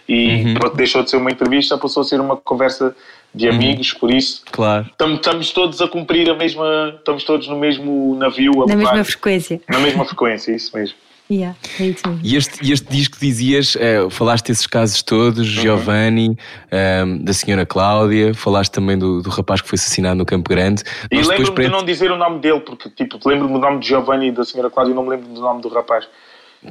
[0.07, 0.75] e uhum.
[0.75, 2.93] deixou de ser uma entrevista, passou a ser uma conversa
[3.33, 3.55] de uhum.
[3.55, 4.85] amigos, por isso claro.
[4.91, 8.65] estamos, estamos todos a cumprir a mesma, estamos todos no mesmo navio.
[8.67, 9.61] Na mesma frequência.
[9.69, 10.97] Na mesma frequência, isso mesmo.
[11.31, 15.61] Yeah, é e este, este disco dizias, uh, falaste desses casos todos, uhum.
[15.61, 16.35] Giovanni, um,
[16.69, 20.83] ehm, da senhora Cláudia, falaste também do, do rapaz que foi assassinado no Campo Grande.
[21.09, 24.27] E lembro-me de não dizer o nome dele, porque tipo, lembro-me do nome de Giovanni
[24.27, 26.05] e da senhora Cláudia e não me lembro do nome do rapaz.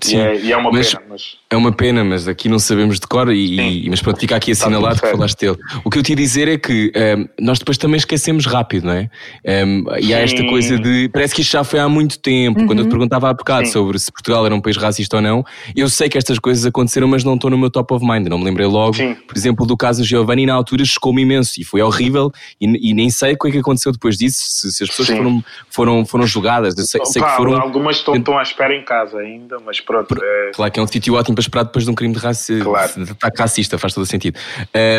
[0.06, 1.04] E é, e é uma mas pena.
[1.08, 1.36] Mas...
[1.50, 4.52] É uma pena, mas aqui não sabemos de cor, e, e- mas pronto, fica aqui
[4.52, 5.16] assinalado tudo que certo.
[5.16, 5.58] falaste dele.
[5.84, 8.92] O que eu te ia dizer é que ehm, nós depois também esquecemos rápido, não
[8.92, 9.10] é?
[9.44, 10.46] Ehm, e há esta Sim.
[10.48, 11.08] coisa de.
[11.08, 12.64] Parece que isto já foi há muito tempo.
[12.66, 13.72] Quando eu te perguntava há bocado Sim.
[13.72, 17.08] sobre se Portugal era um país racista ou não, eu sei que estas coisas aconteceram,
[17.08, 18.28] mas não estão no meu top of mind.
[18.28, 19.16] Não me lembrei logo, Sim.
[19.26, 22.30] por exemplo, do caso Giovanni, e na altura chocou-me imenso e foi horrível,
[22.60, 25.08] e, e nem sei o que é que aconteceu depois disso, se, se as pessoas
[25.08, 25.16] Sim.
[25.16, 26.78] foram, foram, foram julgadas.
[26.78, 27.60] Eu sei, sei que foram.
[27.60, 30.14] Algumas estão, estão à espera em casa ainda, mas pronto.
[30.22, 32.60] é- Claro que é um sítio ótimo para esperar depois de um crime de, raci...
[32.60, 33.04] Claro.
[33.04, 34.38] de ataque racista, faz todo o sentido.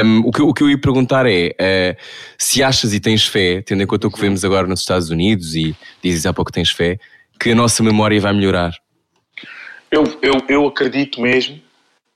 [0.03, 2.01] Um, o, que, eu- o que eu ia perguntar é uh,
[2.37, 5.55] se achas e tens fé, tendo em conta o que vemos agora nos Estados Unidos
[5.55, 6.97] e dizes há pouco que tens fé,
[7.39, 8.71] que a nossa memória vai melhorar.
[9.89, 11.59] Eu, eu, eu acredito mesmo,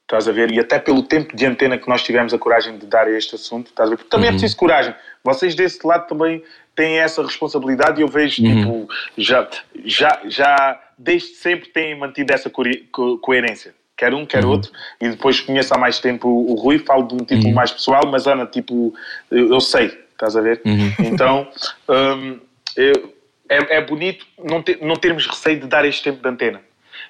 [0.03, 2.85] estás a ver, e até pelo tempo de antena que nós tivemos a coragem de
[2.85, 4.93] dar a este assunto, estás a ver, porque também é preciso coragem.
[5.23, 6.41] Vocês desse lado também
[6.75, 9.47] têm essa responsabilidade e eu vejo, tipo, já,
[9.85, 13.73] já, já desde sempre têm mantido essa coeri- co- coerência.
[13.97, 17.19] Quer um, quer outro, e depois conheço há mais tempo o Rui, falo de um
[17.19, 18.93] título mais pessoal, mas Ana, tipo,
[19.31, 20.61] eu, eu sei, estás a ver?
[20.99, 21.47] Então,
[21.89, 22.39] hum,
[22.75, 23.13] eu-
[23.47, 26.61] é, é bonito não, ter, não termos receio de dar este tempo de antena.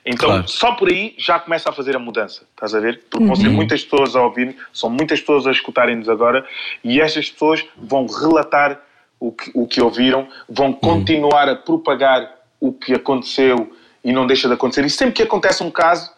[0.05, 0.47] Então, Claro.
[0.47, 3.01] só por aí já começa a fazer a mudança, estás a ver?
[3.09, 6.45] Porque vão ser muitas pessoas a ouvir, são muitas pessoas a escutarem-nos agora
[6.83, 8.79] e estas pessoas vão relatar
[9.27, 14.47] o que, o que ouviram, vão continuar a propagar o que aconteceu e não deixa
[14.47, 14.85] de acontecer.
[14.85, 16.11] E sempre que acontece um caso,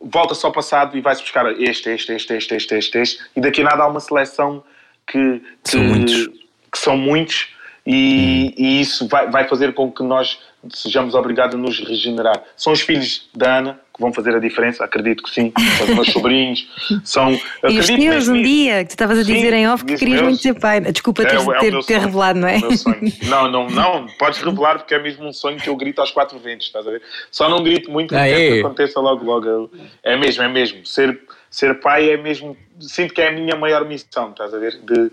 [0.00, 3.60] volta-se ao passado e vai-se buscar este, este, este, este, este, este, este, e daqui
[3.60, 4.64] a nada há uma seleção
[5.06, 6.26] que, que, São muitos.
[6.72, 7.48] que são muitos
[7.86, 10.38] e, e isso vai, vai fazer com que nós
[10.70, 12.42] sejamos obrigados a nos regenerar.
[12.56, 15.52] São os filhos da Ana que vão fazer a diferença, acredito que sim.
[15.78, 16.66] São os meus sobrinhos.
[17.04, 17.32] São,
[17.68, 20.20] E os teus, um dia, que tu estavas a Sim, dizer em off que querias
[20.20, 20.30] meus.
[20.32, 20.80] muito ser pai.
[20.80, 22.56] Desculpa É, ter, é ter, ter revelado, não é?
[22.56, 22.60] É.
[23.28, 24.06] Não, não, não.
[24.18, 26.90] Podes revelar porque é mesmo um sonho que eu grito aos quatro ventos, estás a
[26.90, 27.02] ver?
[27.30, 28.52] Só não grito muito Ah, porque quero é?
[28.54, 29.70] que aconteça logo, logo.
[30.02, 30.84] É mesmo, é mesmo.
[30.84, 31.20] Ser,
[31.50, 32.56] ser pai é mesmo.
[32.80, 34.78] Sinto que é a minha maior missão, estás a ver?
[34.82, 35.10] De,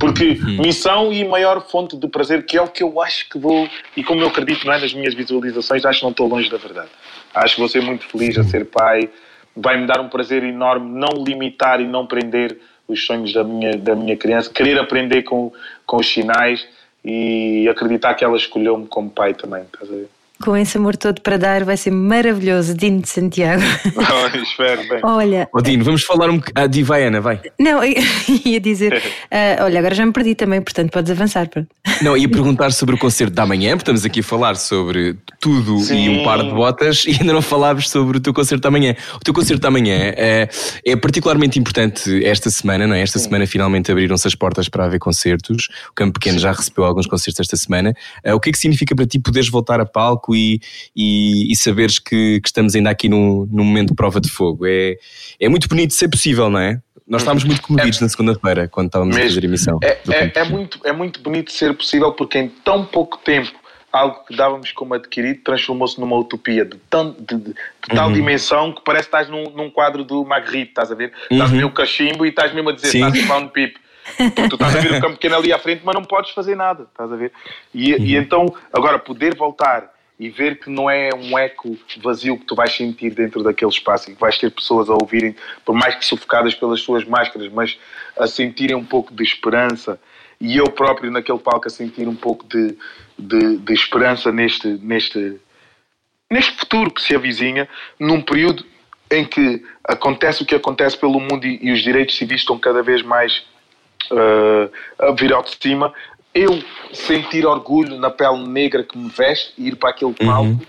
[0.00, 3.68] porque missão e maior fonte de prazer, que é o que eu acho que vou.
[3.96, 4.80] E como eu acredito, não é?
[4.80, 6.88] Nas minhas visualizações, acho que não estou longe da verdade.
[7.34, 9.10] Acho que vou ser muito feliz a ser pai.
[9.56, 13.94] Vai-me dar um prazer enorme não limitar e não prender os sonhos da minha, da
[13.94, 15.52] minha criança, querer aprender com,
[15.86, 16.66] com os sinais
[17.04, 20.08] e acreditar que ela escolheu-me como pai também, estás a ver?
[20.42, 22.74] Com esse amor todo para dar, vai ser maravilhoso.
[22.74, 23.62] Dino de Santiago.
[24.42, 25.00] Espero bem.
[25.04, 26.64] Olha, Odino, vamos falar um bocadinho.
[26.64, 27.40] Ah, di, vai, Ana, vai.
[27.58, 27.80] não,
[28.44, 29.00] ia dizer.
[29.30, 31.48] ah, olha, agora já me perdi também, portanto podes avançar.
[31.48, 31.68] pronto.
[32.02, 35.76] Não, ia perguntar sobre o concerto da manhã, porque estamos aqui a falar sobre tudo
[35.76, 36.08] e Sim.
[36.20, 38.96] um par de botas e ainda não falámos sobre o teu concerto da manhã.
[39.14, 40.48] O teu concerto da manhã é,
[40.84, 43.02] é particularmente importante esta semana, não é?
[43.02, 45.68] Esta semana finalmente abriram-se as portas para haver concertos.
[45.90, 47.94] O Campo Pequeno já recebeu alguns concertos esta semana.
[48.24, 50.60] Ah, o que é que significa para ti poderes voltar a palco e,
[50.94, 54.64] e, e saberes que, que estamos ainda aqui num, num momento de prova de fogo?
[54.64, 54.96] É,
[55.40, 56.80] é muito bonito ser possível, não é?
[57.08, 59.30] Nós estávamos muito comovidos na segunda-feira quando estávamos a Mesmo.
[59.34, 59.78] fazer a emissão.
[59.82, 63.52] É, é, é muito, é muito bonito ser possível porque em tão pouco tempo
[63.92, 67.54] algo que dávamos como adquirido transformou-se numa utopia de, tão, de, de- de
[67.94, 68.12] tal Uhum.
[68.14, 71.12] dimensão que parece que estás num, num quadro do Magritte, estás a ver?
[71.30, 72.92] Estás a ver o cachimbo e estás mesmo a dizer, Uhum.
[72.92, 73.18] Sim.
[73.18, 73.76] estás a pound pip.
[74.16, 76.54] Porque tu estás a ver o campo pequeno ali à frente, mas não podes fazer
[76.56, 77.30] nada, estás a ver?
[77.74, 78.04] E, Uhum.
[78.04, 82.54] e então, agora, poder voltar e ver que não é um eco vazio que tu
[82.54, 85.34] vais sentir dentro daquele espaço e que vais ter pessoas a ouvirem,
[85.64, 87.76] por mais que sufocadas pelas suas máscaras, mas
[88.16, 90.00] a sentirem um pouco de esperança.
[90.40, 92.76] E eu próprio naquele palco a sentir um pouco de,
[93.18, 95.40] de, de esperança neste, neste,
[96.30, 98.64] neste futuro que se avizinha, num período
[99.10, 102.82] em que acontece o que acontece pelo mundo e, e os direitos civis estão cada
[102.82, 103.44] vez mais
[104.10, 105.92] uh, a vir ao de cima,
[106.34, 106.62] eu
[106.92, 110.66] sentir orgulho na pele negra que me veste e ir para aquele palco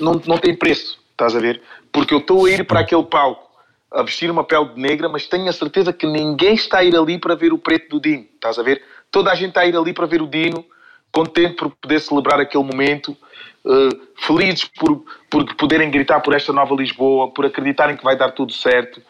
[0.00, 1.62] não, não tem preço, estás a ver?
[1.92, 3.46] Porque eu estou a ir para aquele palco
[3.90, 6.96] a vestir uma pele de negra, mas tenho a certeza que ninguém está a ir
[6.96, 8.82] ali para ver o preto do Dino, estás a ver?
[9.10, 10.64] Toda a gente está a ir ali para ver o Dino,
[11.12, 13.16] contente por poder celebrar aquele momento,
[13.64, 18.32] eh, felizes por, por poderem gritar por esta nova Lisboa, por acreditarem que vai dar
[18.32, 19.00] tudo certo.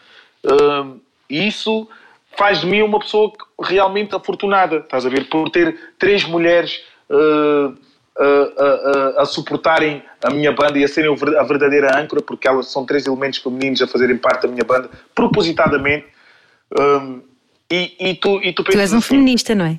[1.29, 1.89] E isso
[2.37, 3.33] faz de mim uma pessoa
[3.63, 5.29] realmente afortunada, estás a ver?
[5.29, 6.81] Por ter três mulheres
[7.11, 7.71] eh,
[8.19, 8.25] a,
[9.19, 12.85] a- a- suportarem a minha banda e a serem a verdadeira âncora, porque elas são
[12.87, 16.07] três elementos femininos a fazerem parte da minha banda, propositadamente.
[16.79, 17.21] Um,
[17.71, 19.79] e, e tu, e tu, Tu és um assim, feminista, não é?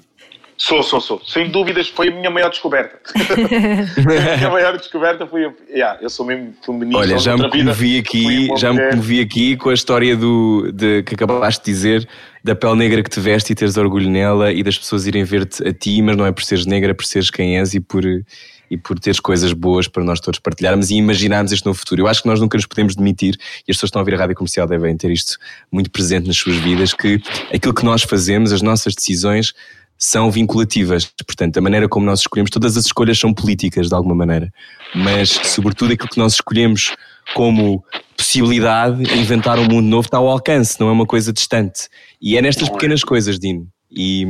[0.58, 1.22] Sou, sou, sou.
[1.24, 2.98] Sem dúvidas, foi a minha maior descoberta.
[3.16, 5.46] a minha maior descoberta foi.
[5.46, 5.54] A...
[5.70, 6.98] Yeah, eu sou mesmo feminista.
[6.98, 8.90] Olha, já me comovi aqui, já me mulher.
[8.90, 12.10] comovi aqui com a história do, de, que acabaste de dizer,
[12.44, 15.66] da pele negra que te veste e teres orgulho nela e das pessoas irem ver-te
[15.68, 18.04] a ti, mas não é por seres negra, é por seres quem és e por.
[18.04, 22.02] e por teres coisas boas para nós todos partilharmos e imaginarmos este novo futuro.
[22.02, 23.36] Eu acho que nós nunca nos podemos demitir,
[23.68, 25.38] e as pessoas que estão a ouvir a rádio comercial devem ter isto
[25.72, 27.22] muito presente nas suas vidas, que
[27.54, 29.54] aquilo que nós fazemos, as nossas decisões,
[29.98, 31.06] são vinculativas.
[31.26, 34.52] Portanto, a maneira como nós escolhemos, todas as escolhas são políticas de alguma maneira.
[34.94, 36.96] Mas, sobretudo, aquilo que nós escolhemos
[37.34, 37.84] como
[38.16, 41.88] possibilidade de inventar um mundo novo está ao alcance, não é uma coisa distante.
[42.22, 43.68] E é nestas pequenas coisas, Dino.
[43.92, 44.26] E,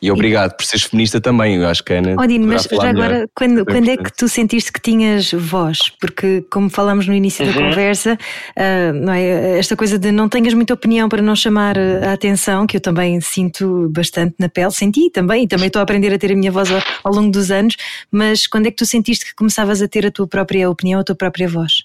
[0.00, 2.16] e obrigado por seres feminista também, eu acho que Ana.
[2.18, 5.90] Oh, Dino, mas já agora, quando, quando é que tu sentiste que tinhas voz?
[6.00, 7.52] Porque, como falámos no início uhum.
[7.52, 8.18] da conversa,
[8.56, 9.58] uh, não é?
[9.58, 13.20] esta coisa de não tenhas muita opinião para não chamar a atenção, que eu também
[13.20, 16.52] sinto bastante na pele, senti também, e também estou a aprender a ter a minha
[16.52, 17.76] voz ao, ao longo dos anos,
[18.10, 21.04] mas quando é que tu sentiste que começavas a ter a tua própria opinião, a
[21.04, 21.84] tua própria voz?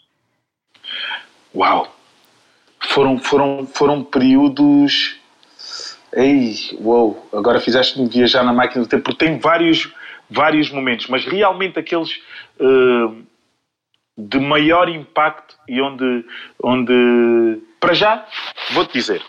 [1.55, 1.95] Uau!
[2.89, 5.20] Foram, foram, foram períodos
[6.13, 9.91] Ei, uou, agora fizeste-me viajar na máquina do tempo, porque tem vários,
[10.29, 12.19] vários momentos, mas realmente aqueles
[12.59, 13.23] uh,
[14.17, 16.25] de maior impacto e onde,
[16.61, 18.25] onde, para já,
[18.71, 19.23] vou-te dizer,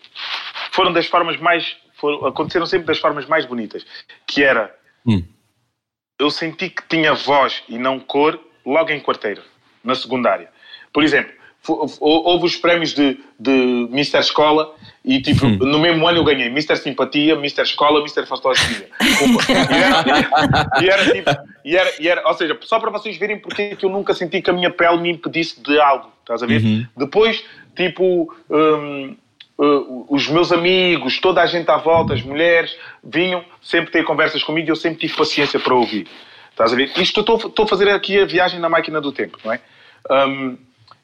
[0.72, 3.87] foram das formas mais, foram, aconteceram sempre das formas mais bonitas,
[4.26, 4.74] que era,
[5.07, 5.22] hum.
[6.18, 9.43] eu senti que tinha voz e não cor logo em quarteiro,
[9.85, 10.51] na secundária.
[10.93, 11.33] Por exemplo,
[11.69, 15.59] houve os prémios de, de Mister Escola e tipo, hum.
[15.59, 18.89] no mesmo ano eu ganhei Mister Simpatia, Mister Escola, Mister Fastosofia.
[19.01, 21.31] e, era, e era tipo,
[21.65, 24.15] e era, e era, ou seja, só para vocês verem porque é que eu nunca
[24.15, 26.63] senti que a minha pele me impedisse de algo, estás a ver?
[26.63, 26.87] Uhum.
[26.97, 27.45] Depois,
[27.77, 29.17] tipo, uh,
[30.09, 34.69] os meus amigos, toda a gente à volta, as mulheres, vinham sempre ter conversas comigo
[34.69, 36.09] e eu sempre tive paciência para ouvir.
[36.51, 36.91] Estás a ver?
[36.97, 39.61] Isto estou, estou a fazer aqui a viagem na máquina do tempo, não é?
[40.11, 40.57] Um,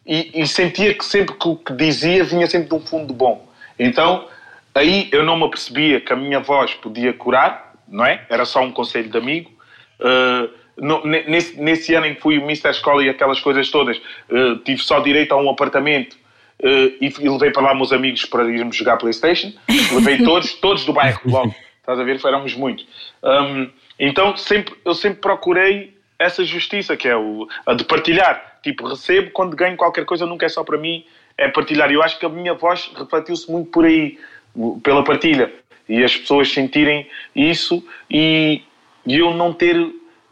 [0.08, 3.46] e, e, sentia que sempre que o que dizia vinha sempre de um fundo bom.
[3.78, 4.26] Então,
[4.74, 8.24] aí eu não me apercebia que a minha voz podia curar, não é?
[8.30, 9.50] Era só um conselho de amigo.
[10.00, 10.48] Uh,
[10.78, 14.56] no, nesse, nesse, ano em que fui o Mister Escola e aquelas coisas todas, uh,
[14.64, 16.66] tive só direito a um apartamento uh,
[17.00, 19.52] e, e, levei para lá meus amigos para irmos jogar Playstation.
[19.92, 21.54] Levei todos, todos do bairro logo.
[21.80, 22.18] Estás a ver?
[22.24, 22.86] Éramos muitos.
[23.22, 28.57] Um, então sempre, eu sempre procurei essa justiça, que é o, a de partilhar.
[28.62, 31.04] Tipo, recebo quando ganho qualquer coisa, nunca é só para mim,
[31.36, 31.90] é partilhar.
[31.90, 34.18] Eu acho que a minha voz refletiu-se muito por aí,
[34.82, 35.52] pela partilha.
[35.88, 38.62] E as pessoas sentirem isso e,
[39.06, 39.76] e eu não ter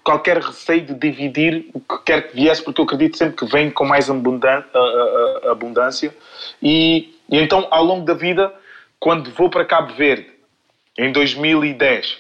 [0.04, 3.70] qualquer receio de dividir o que quer que viesse, porque eu acredito sempre que vem
[3.70, 6.14] com mais abundância.
[6.62, 8.54] E, e então, ao longo da vida,
[9.00, 10.30] quando vou para Cabo Verde,
[10.98, 12.18] em 2010,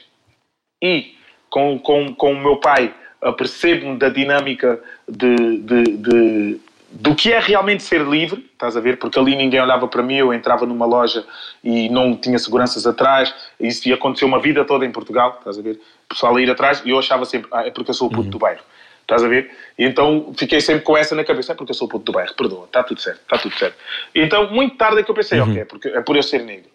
[0.82, 1.14] e
[1.48, 2.92] com, com, com o meu pai,
[3.26, 6.60] apercebo-me da dinâmica de, de, de,
[6.90, 8.98] do que é realmente ser livre, estás a ver?
[8.98, 11.24] Porque ali ninguém olhava para mim, eu entrava numa loja
[11.62, 15.62] e não tinha seguranças atrás, isso ia acontecer uma vida toda em Portugal, estás a
[15.62, 15.80] ver?
[16.04, 18.10] O pessoal a ir atrás e eu achava sempre, ah, é porque eu sou o
[18.10, 18.30] puto uhum.
[18.30, 18.62] do bairro,
[19.02, 19.50] estás a ver?
[19.76, 22.12] E então fiquei sempre com essa na cabeça, é porque eu sou o puto do
[22.12, 23.76] bairro, perdoa, está tudo certo, está tudo certo.
[24.14, 25.50] E então, muito tarde é que eu pensei, uhum.
[25.50, 26.70] ok, é, porque, é por eu ser negro.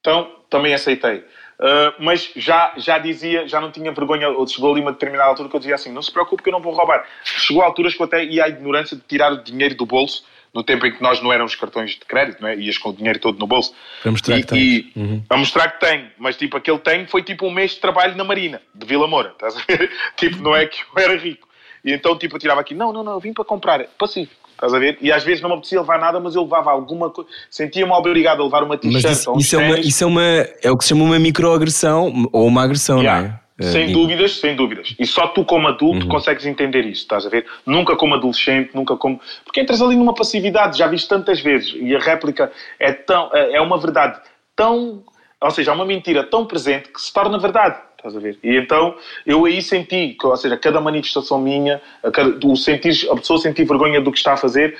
[0.00, 1.24] Então, também aceitei.
[1.58, 5.48] Uh, mas já, já dizia, já não tinha vergonha, ou chegou ali uma determinada altura
[5.48, 7.06] que eu dizia assim: não se preocupe que eu não vou roubar.
[7.24, 10.22] Chegou a alturas que eu até ia à ignorância de tirar o dinheiro do bolso,
[10.52, 12.56] no tempo em que nós não éramos cartões de crédito, não é?
[12.56, 13.74] ias com o dinheiro todo no bolso.
[14.02, 14.92] Para mostrar e, que tem.
[14.94, 15.24] Uhum.
[15.30, 18.24] A mostrar que tem, mas tipo, aquele tem foi tipo um mês de trabalho na
[18.24, 19.90] Marina, de Vila Moura, estás a ver?
[20.16, 21.48] tipo, não é que eu era rico.
[21.86, 24.46] E então, tipo, eu tirava aqui: não, não, não, eu vim para comprar, pacífico.
[24.50, 24.98] Estás a ver?
[25.02, 27.30] E às vezes não me apetecia levar nada, mas eu levava alguma coisa.
[27.50, 30.22] Sentia-me obrigado a levar uma t-shirt isso, isso, é uma, isso é uma
[30.62, 33.20] é o que se chama uma microagressão ou uma agressão, yeah.
[33.20, 33.70] não é?
[33.70, 34.94] Sem uh, dúvidas, sem dúvidas.
[34.98, 36.08] E só tu, como adulto, uhum.
[36.08, 37.46] consegues entender isso, estás a ver?
[37.64, 39.20] Nunca como adolescente, nunca como.
[39.44, 43.56] Porque entras ali numa passividade, já viste tantas vezes, e a réplica é, tão, é,
[43.56, 44.18] é uma verdade
[44.54, 45.04] tão.
[45.40, 47.78] Ou seja, é uma mentira tão presente que se torna verdade.
[48.06, 48.38] Estás a ver?
[48.42, 48.94] E então
[49.26, 53.64] eu aí senti, ou seja, cada manifestação minha, a cada, o sentir, a pessoa sentir
[53.64, 54.78] vergonha do que está a fazer,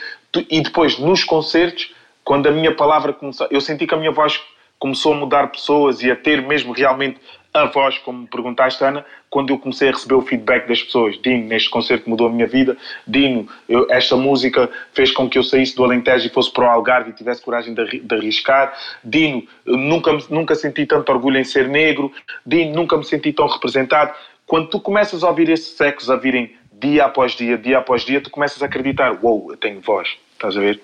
[0.49, 4.41] e depois nos concertos, quando a minha palavra começou, eu senti que a minha voz
[4.79, 7.19] começou a mudar pessoas e a ter mesmo realmente
[7.63, 11.21] a voz, como me perguntaste, Ana, quando eu comecei a receber o feedback das pessoas.
[11.21, 12.77] Dino, neste concerto mudou a minha vida.
[13.07, 16.71] Dino, eu, esta música fez com que eu saísse do Alentejo e fosse para o
[16.71, 18.77] Algarve e tivesse coragem de, de arriscar.
[19.03, 22.13] Dino, nunca, nunca senti tanto orgulho em ser negro.
[22.45, 24.15] Dino, nunca me senti tão representado.
[24.47, 28.21] Quando tu começas a ouvir esses ecos a virem dia após dia, dia após dia,
[28.21, 30.17] tu começas a acreditar: uou, wow, eu tenho voz.
[30.33, 30.81] Estás a ver?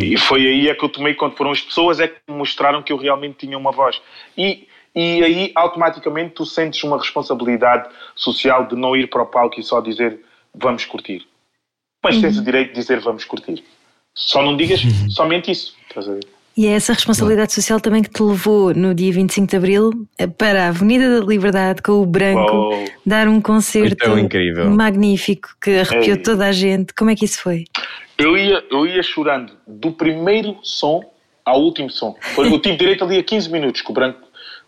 [0.00, 2.82] E foi aí é que eu tomei quando foram as pessoas é que me mostraram
[2.82, 4.00] que eu realmente tinha uma voz.
[4.36, 9.60] E e aí automaticamente tu sentes uma responsabilidade social de não ir para o palco
[9.60, 10.18] e só dizer
[10.54, 11.26] vamos curtir.
[12.02, 12.22] Mas uhum.
[12.22, 13.62] tens o direito de dizer vamos curtir.
[14.14, 15.10] Só não digas uhum.
[15.10, 15.76] somente isso.
[15.86, 16.26] Estás a ver?
[16.56, 19.90] E é essa responsabilidade social também que te levou no dia 25 de Abril
[20.38, 22.84] para a Avenida da Liberdade com o branco, Uou.
[23.04, 24.70] dar um concerto Foi tão incrível.
[24.70, 26.22] magnífico que arrepiou Ei.
[26.22, 26.94] toda a gente.
[26.94, 27.64] Como é que isso foi?
[28.16, 31.02] Eu ia, eu ia chorando do primeiro som
[31.44, 32.16] ao último som.
[32.34, 34.25] Foi, eu tive direito ali a 15 minutos que o Branco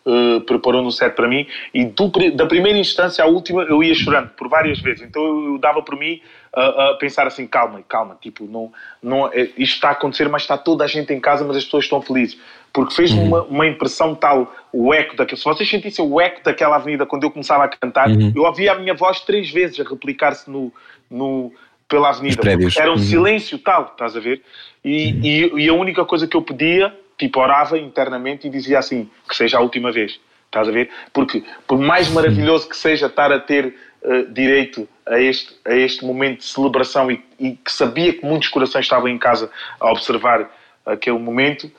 [0.09, 3.95] eh, preparou no set para mim e do da primeira instância à última eu ia
[3.95, 5.03] chorando por várias vezes.
[5.03, 6.19] Então eu, eu dava por mim
[6.51, 8.73] a, a pensar assim, calma, calma, tipo, não,
[9.03, 11.65] não, é, isto está a acontecer, mas está toda a gente em casa, mas as
[11.65, 12.41] pessoas estão felizes.
[12.73, 15.39] Porque fez-me uma, uma impressão tal, o eco daquele.
[15.39, 18.75] Se vocês sentissem o eco daquela avenida quando eu começava a cantar, eu ouvia a
[18.77, 20.73] minha voz três vezes a replicar-se no,
[21.11, 21.53] no,
[21.87, 22.43] pela avenida.
[22.79, 22.99] Era um Uhum.
[22.99, 24.43] silêncio tal, estás a ver?
[24.85, 29.11] E, e, e a única coisa que eu pedia, tipo, orava internamente e dizia assim:
[29.29, 30.91] que seja a última vez, estás a ver?
[31.13, 36.05] Porque, por mais maravilhoso que seja estar a ter eh, direito a este, a este
[36.05, 39.51] momento de celebração e, e que sabia que muitos corações estavam em casa
[39.81, 40.49] a observar
[40.87, 41.71] aquele momento,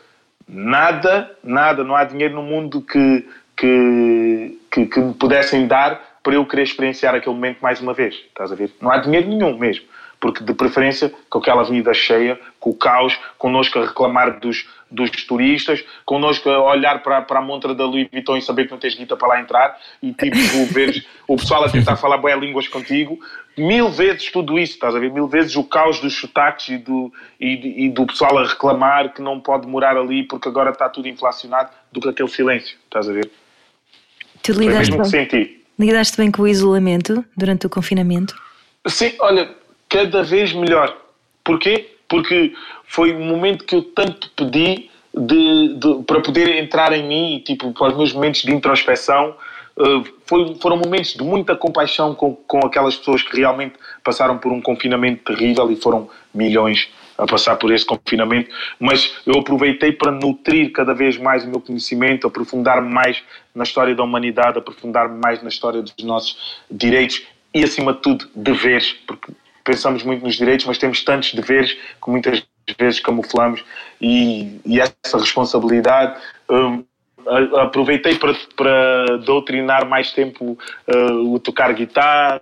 [0.48, 3.26] nada, nada, não há dinheiro no mundo que,
[3.56, 8.16] que, que, que me pudessem dar para eu querer experienciar aquele momento mais uma vez.
[8.16, 8.72] Estás a ver?
[8.82, 9.86] Não há dinheiro nenhum mesmo.
[10.20, 15.10] Porque, de preferência, com aquela avenida cheia, com o caos, connosco a reclamar dos, dos
[15.24, 18.80] turistas, connosco a olhar para, para a montra da Louis Vuitton e saber que não
[18.80, 20.38] tens guita para lá entrar, e tipo,
[20.74, 23.18] veres o pessoal a tentar falar boas línguas contigo.
[23.58, 25.12] Mil vezes tudo isso, estás a ver?
[25.12, 29.22] Mil vezes o caos dos sotaques e do, e, e do pessoal a reclamar que
[29.22, 33.14] não pode morar ali porque agora está tudo inflacionado, do que aquele silêncio, estás a
[33.14, 33.32] ver?
[34.44, 35.66] Tu Foi lidaste, mesmo que senti.
[35.78, 38.36] lidaste bem com o isolamento durante o confinamento?
[38.88, 39.50] Sim, olha,
[39.90, 40.96] cada vez melhor.
[41.44, 41.90] Porquê?
[42.08, 42.54] Porque
[42.86, 47.40] foi um momento que eu tanto pedi de, de- para poder entrar em mim e
[47.42, 49.36] tipo, para os meus momentos de introspeção.
[49.76, 54.52] Uh, foi- foram momentos de muita compaixão com, com aquelas pessoas que realmente passaram por
[54.52, 58.50] um confinamento terrível e foram milhões a passar por esse confinamento,
[58.80, 63.22] mas eu aproveitei para nutrir cada vez mais o meu conhecimento, aprofundar-me mais
[63.54, 66.38] na história da humanidade, aprofundar-me mais na história dos nossos
[66.72, 69.34] direitos e, acima de tudo, deveres, porque
[69.70, 72.44] pensamos muito nos direitos, mas temos tantos deveres que muitas
[72.80, 73.64] vezes camuflamos
[74.02, 76.20] e, e essa responsabilidade
[76.50, 76.84] hum,
[77.28, 82.42] a- aproveitei para, para doutrinar mais tempo uh, o tocar guitarra,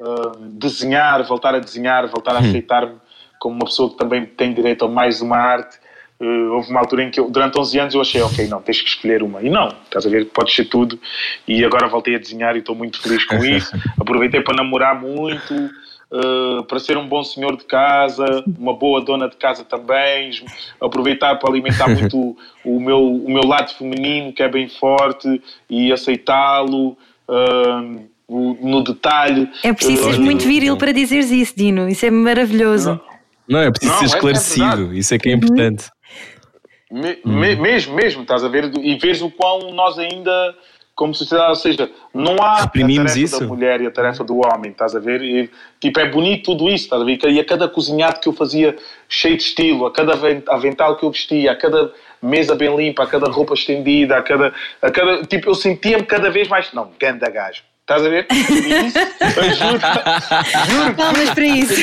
[0.00, 2.94] uh, desenhar, voltar a desenhar, voltar a aceitar-me
[3.40, 5.78] como uma pessoa que também tem direito a mais uma arte.
[6.20, 8.82] Uh, houve uma altura em que eu, durante 11 anos eu achei, ok, não, tens
[8.82, 9.42] que escolher uma.
[9.42, 11.00] E não, estás a ver, podes ser tudo.
[11.48, 13.72] E agora voltei a desenhar e estou muito feliz com isso.
[13.98, 15.54] Aproveitei para namorar muito,
[16.12, 18.24] uh, para ser um bom senhor de casa,
[18.58, 20.30] uma boa dona de casa também.
[20.80, 25.92] Aproveitar para alimentar muito o meu, o meu lado feminino, que é bem forte, e
[25.92, 26.96] aceitá-lo.
[27.28, 29.48] uh, o- no detalhe.
[29.64, 31.88] É preciso Uh, seres muito viril para dizeres isso, Dino.
[31.88, 33.00] Isso é maravilhoso.
[33.48, 34.66] Não, é preciso Não, ser é- é esclarecido.
[34.76, 34.98] verdade.
[35.00, 35.84] Isso é que é importante.
[36.92, 38.70] Me- me- mesmo, mesmo, estás a ver?
[38.80, 40.30] E vês o quão nós ainda,
[41.00, 43.40] como sociedade, ou seja, não há Reprimimos a tarefa isso.
[43.40, 45.22] da mulher e a tarefa do homem, estás a ver?
[45.22, 45.48] E,
[45.80, 47.18] tipo, é bonito tudo isso, estás a ver?
[47.24, 48.76] E a cada cozinhado que eu fazia
[49.08, 51.90] cheio de estilo, a cada aven- avental que eu vestia, a cada
[52.22, 54.52] mesa bem limpa, a cada roupa estendida, a cada.
[54.82, 56.70] A cada tipo, eu sentia-me cada vez mais.
[56.74, 57.62] Não, ganda gajo.
[57.80, 58.26] Estás a ver?
[58.30, 60.94] Isso ajuda.
[60.96, 61.74] Palmas para isso.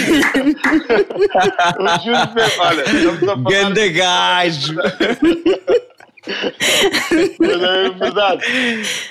[1.78, 2.62] Eu juro mesmo.
[2.62, 3.52] Olha, estamos a falar.
[3.52, 4.76] Ganda gajo!
[6.30, 8.44] É verdade.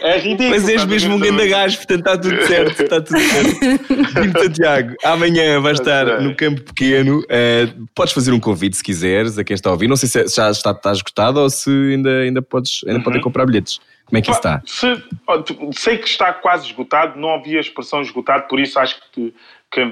[0.02, 0.51] É ridículo.
[0.51, 1.30] Mas és mesmo um ver?
[1.30, 2.82] ganda gajo, portanto está tudo certo.
[2.82, 4.38] Está tudo certo.
[4.43, 6.24] Santiago, amanhã vais estar Ok.
[6.24, 7.22] no campo pequeno.
[7.28, 9.88] Eh, podes fazer um convite se quiseres a quem está a ouvir.
[9.88, 13.47] Não sei se já está, está esgotado ou se ainda, ainda, podes, ainda podem comprar
[13.47, 13.80] bilhetes.
[14.06, 14.62] Como é que está?
[14.64, 15.02] Se-
[15.72, 19.34] sei que está quase esgotado, não havia a expressão esgotado, por isso acho que,
[19.72, 19.84] que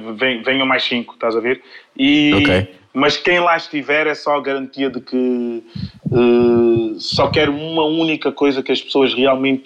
[0.44, 1.60] venham mais cinco, estás a ver?
[1.98, 2.74] E, Ok.
[2.94, 5.64] Mas quem lá estiver é só a garantia de que
[6.12, 9.64] eh, só quero uma única coisa que as pessoas realmente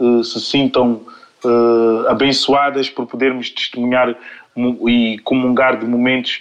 [0.00, 1.02] eh, se sintam
[1.44, 4.16] eh, abençoadas por podermos testemunhar
[4.86, 6.40] e comungar de momentos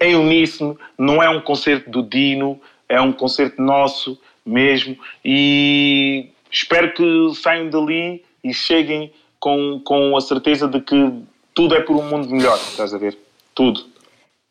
[0.00, 0.78] em uníssono.
[0.96, 2.58] Não é um concerto do Dino,
[2.88, 4.96] é um concerto nosso mesmo.
[5.22, 11.12] E espero que saiam dali e cheguem com, com a certeza de que
[11.52, 13.18] tudo é por um mundo melhor, estás a ver?
[13.54, 13.93] Tudo.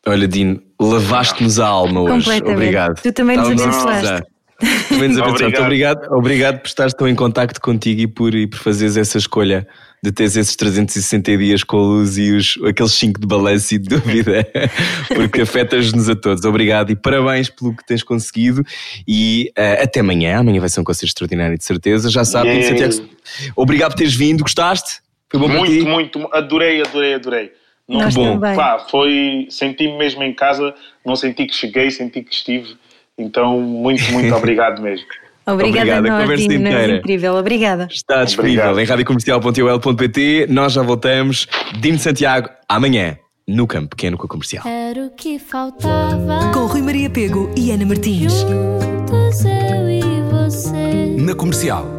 [0.06, 2.24] Olha, Dino, lavaste-nos a alma hoje.
[2.24, 2.54] Completamente.
[2.54, 3.02] Obrigado.
[3.02, 4.26] Tu também nos abençoaste.
[4.88, 5.44] Também nos abençoaste.
[5.44, 5.64] Obrigado.
[5.64, 6.12] Obrigado.
[6.12, 9.66] obrigado por estares tão em contacto contigo e por, e por fazeres essa escolha
[10.02, 13.78] de teres esses 360 dias com a luz e os, aqueles 5 de balanço e
[13.78, 14.46] de dúvida,
[15.14, 16.44] porque afetas-nos a todos.
[16.44, 18.62] Obrigado e parabéns pelo que tens conseguido.
[19.08, 20.40] E eh, até amanhã.
[20.40, 22.10] Amanhã vai ser um concerto extraordinário, de certeza.
[22.10, 22.94] Já sabe, Yeah.
[23.56, 24.42] Obrigado por teres vindo.
[24.42, 25.00] Gostaste?
[25.30, 25.80] Foi bom para ti?
[25.82, 27.52] Muito, muito, adorei, adorei, adorei.
[27.88, 28.34] Nós bom.
[28.34, 28.56] também.
[28.56, 30.74] Pá, foi, senti-me mesmo em casa,
[31.04, 32.76] não senti que cheguei, senti que estive
[33.18, 35.06] Então, muito, muito obrigado mesmo.
[35.46, 36.96] Obrigada, Obrigado, a a nós, conversa inteira.
[36.96, 37.88] Incrível, obrigada.
[37.90, 38.80] Está disponível Obrigado.
[38.80, 40.46] em radiocomercial.ol.pt.
[40.48, 41.46] Nós já voltamos.
[41.78, 44.66] Dino Santiago, amanhã, no Campo Pequeno com a Comercial.
[44.66, 46.50] Era o que faltava.
[46.54, 48.32] Com Rui Maria Pego e Ana Martins.
[48.40, 51.14] Juntos eu e você.
[51.18, 51.93] Na comercial.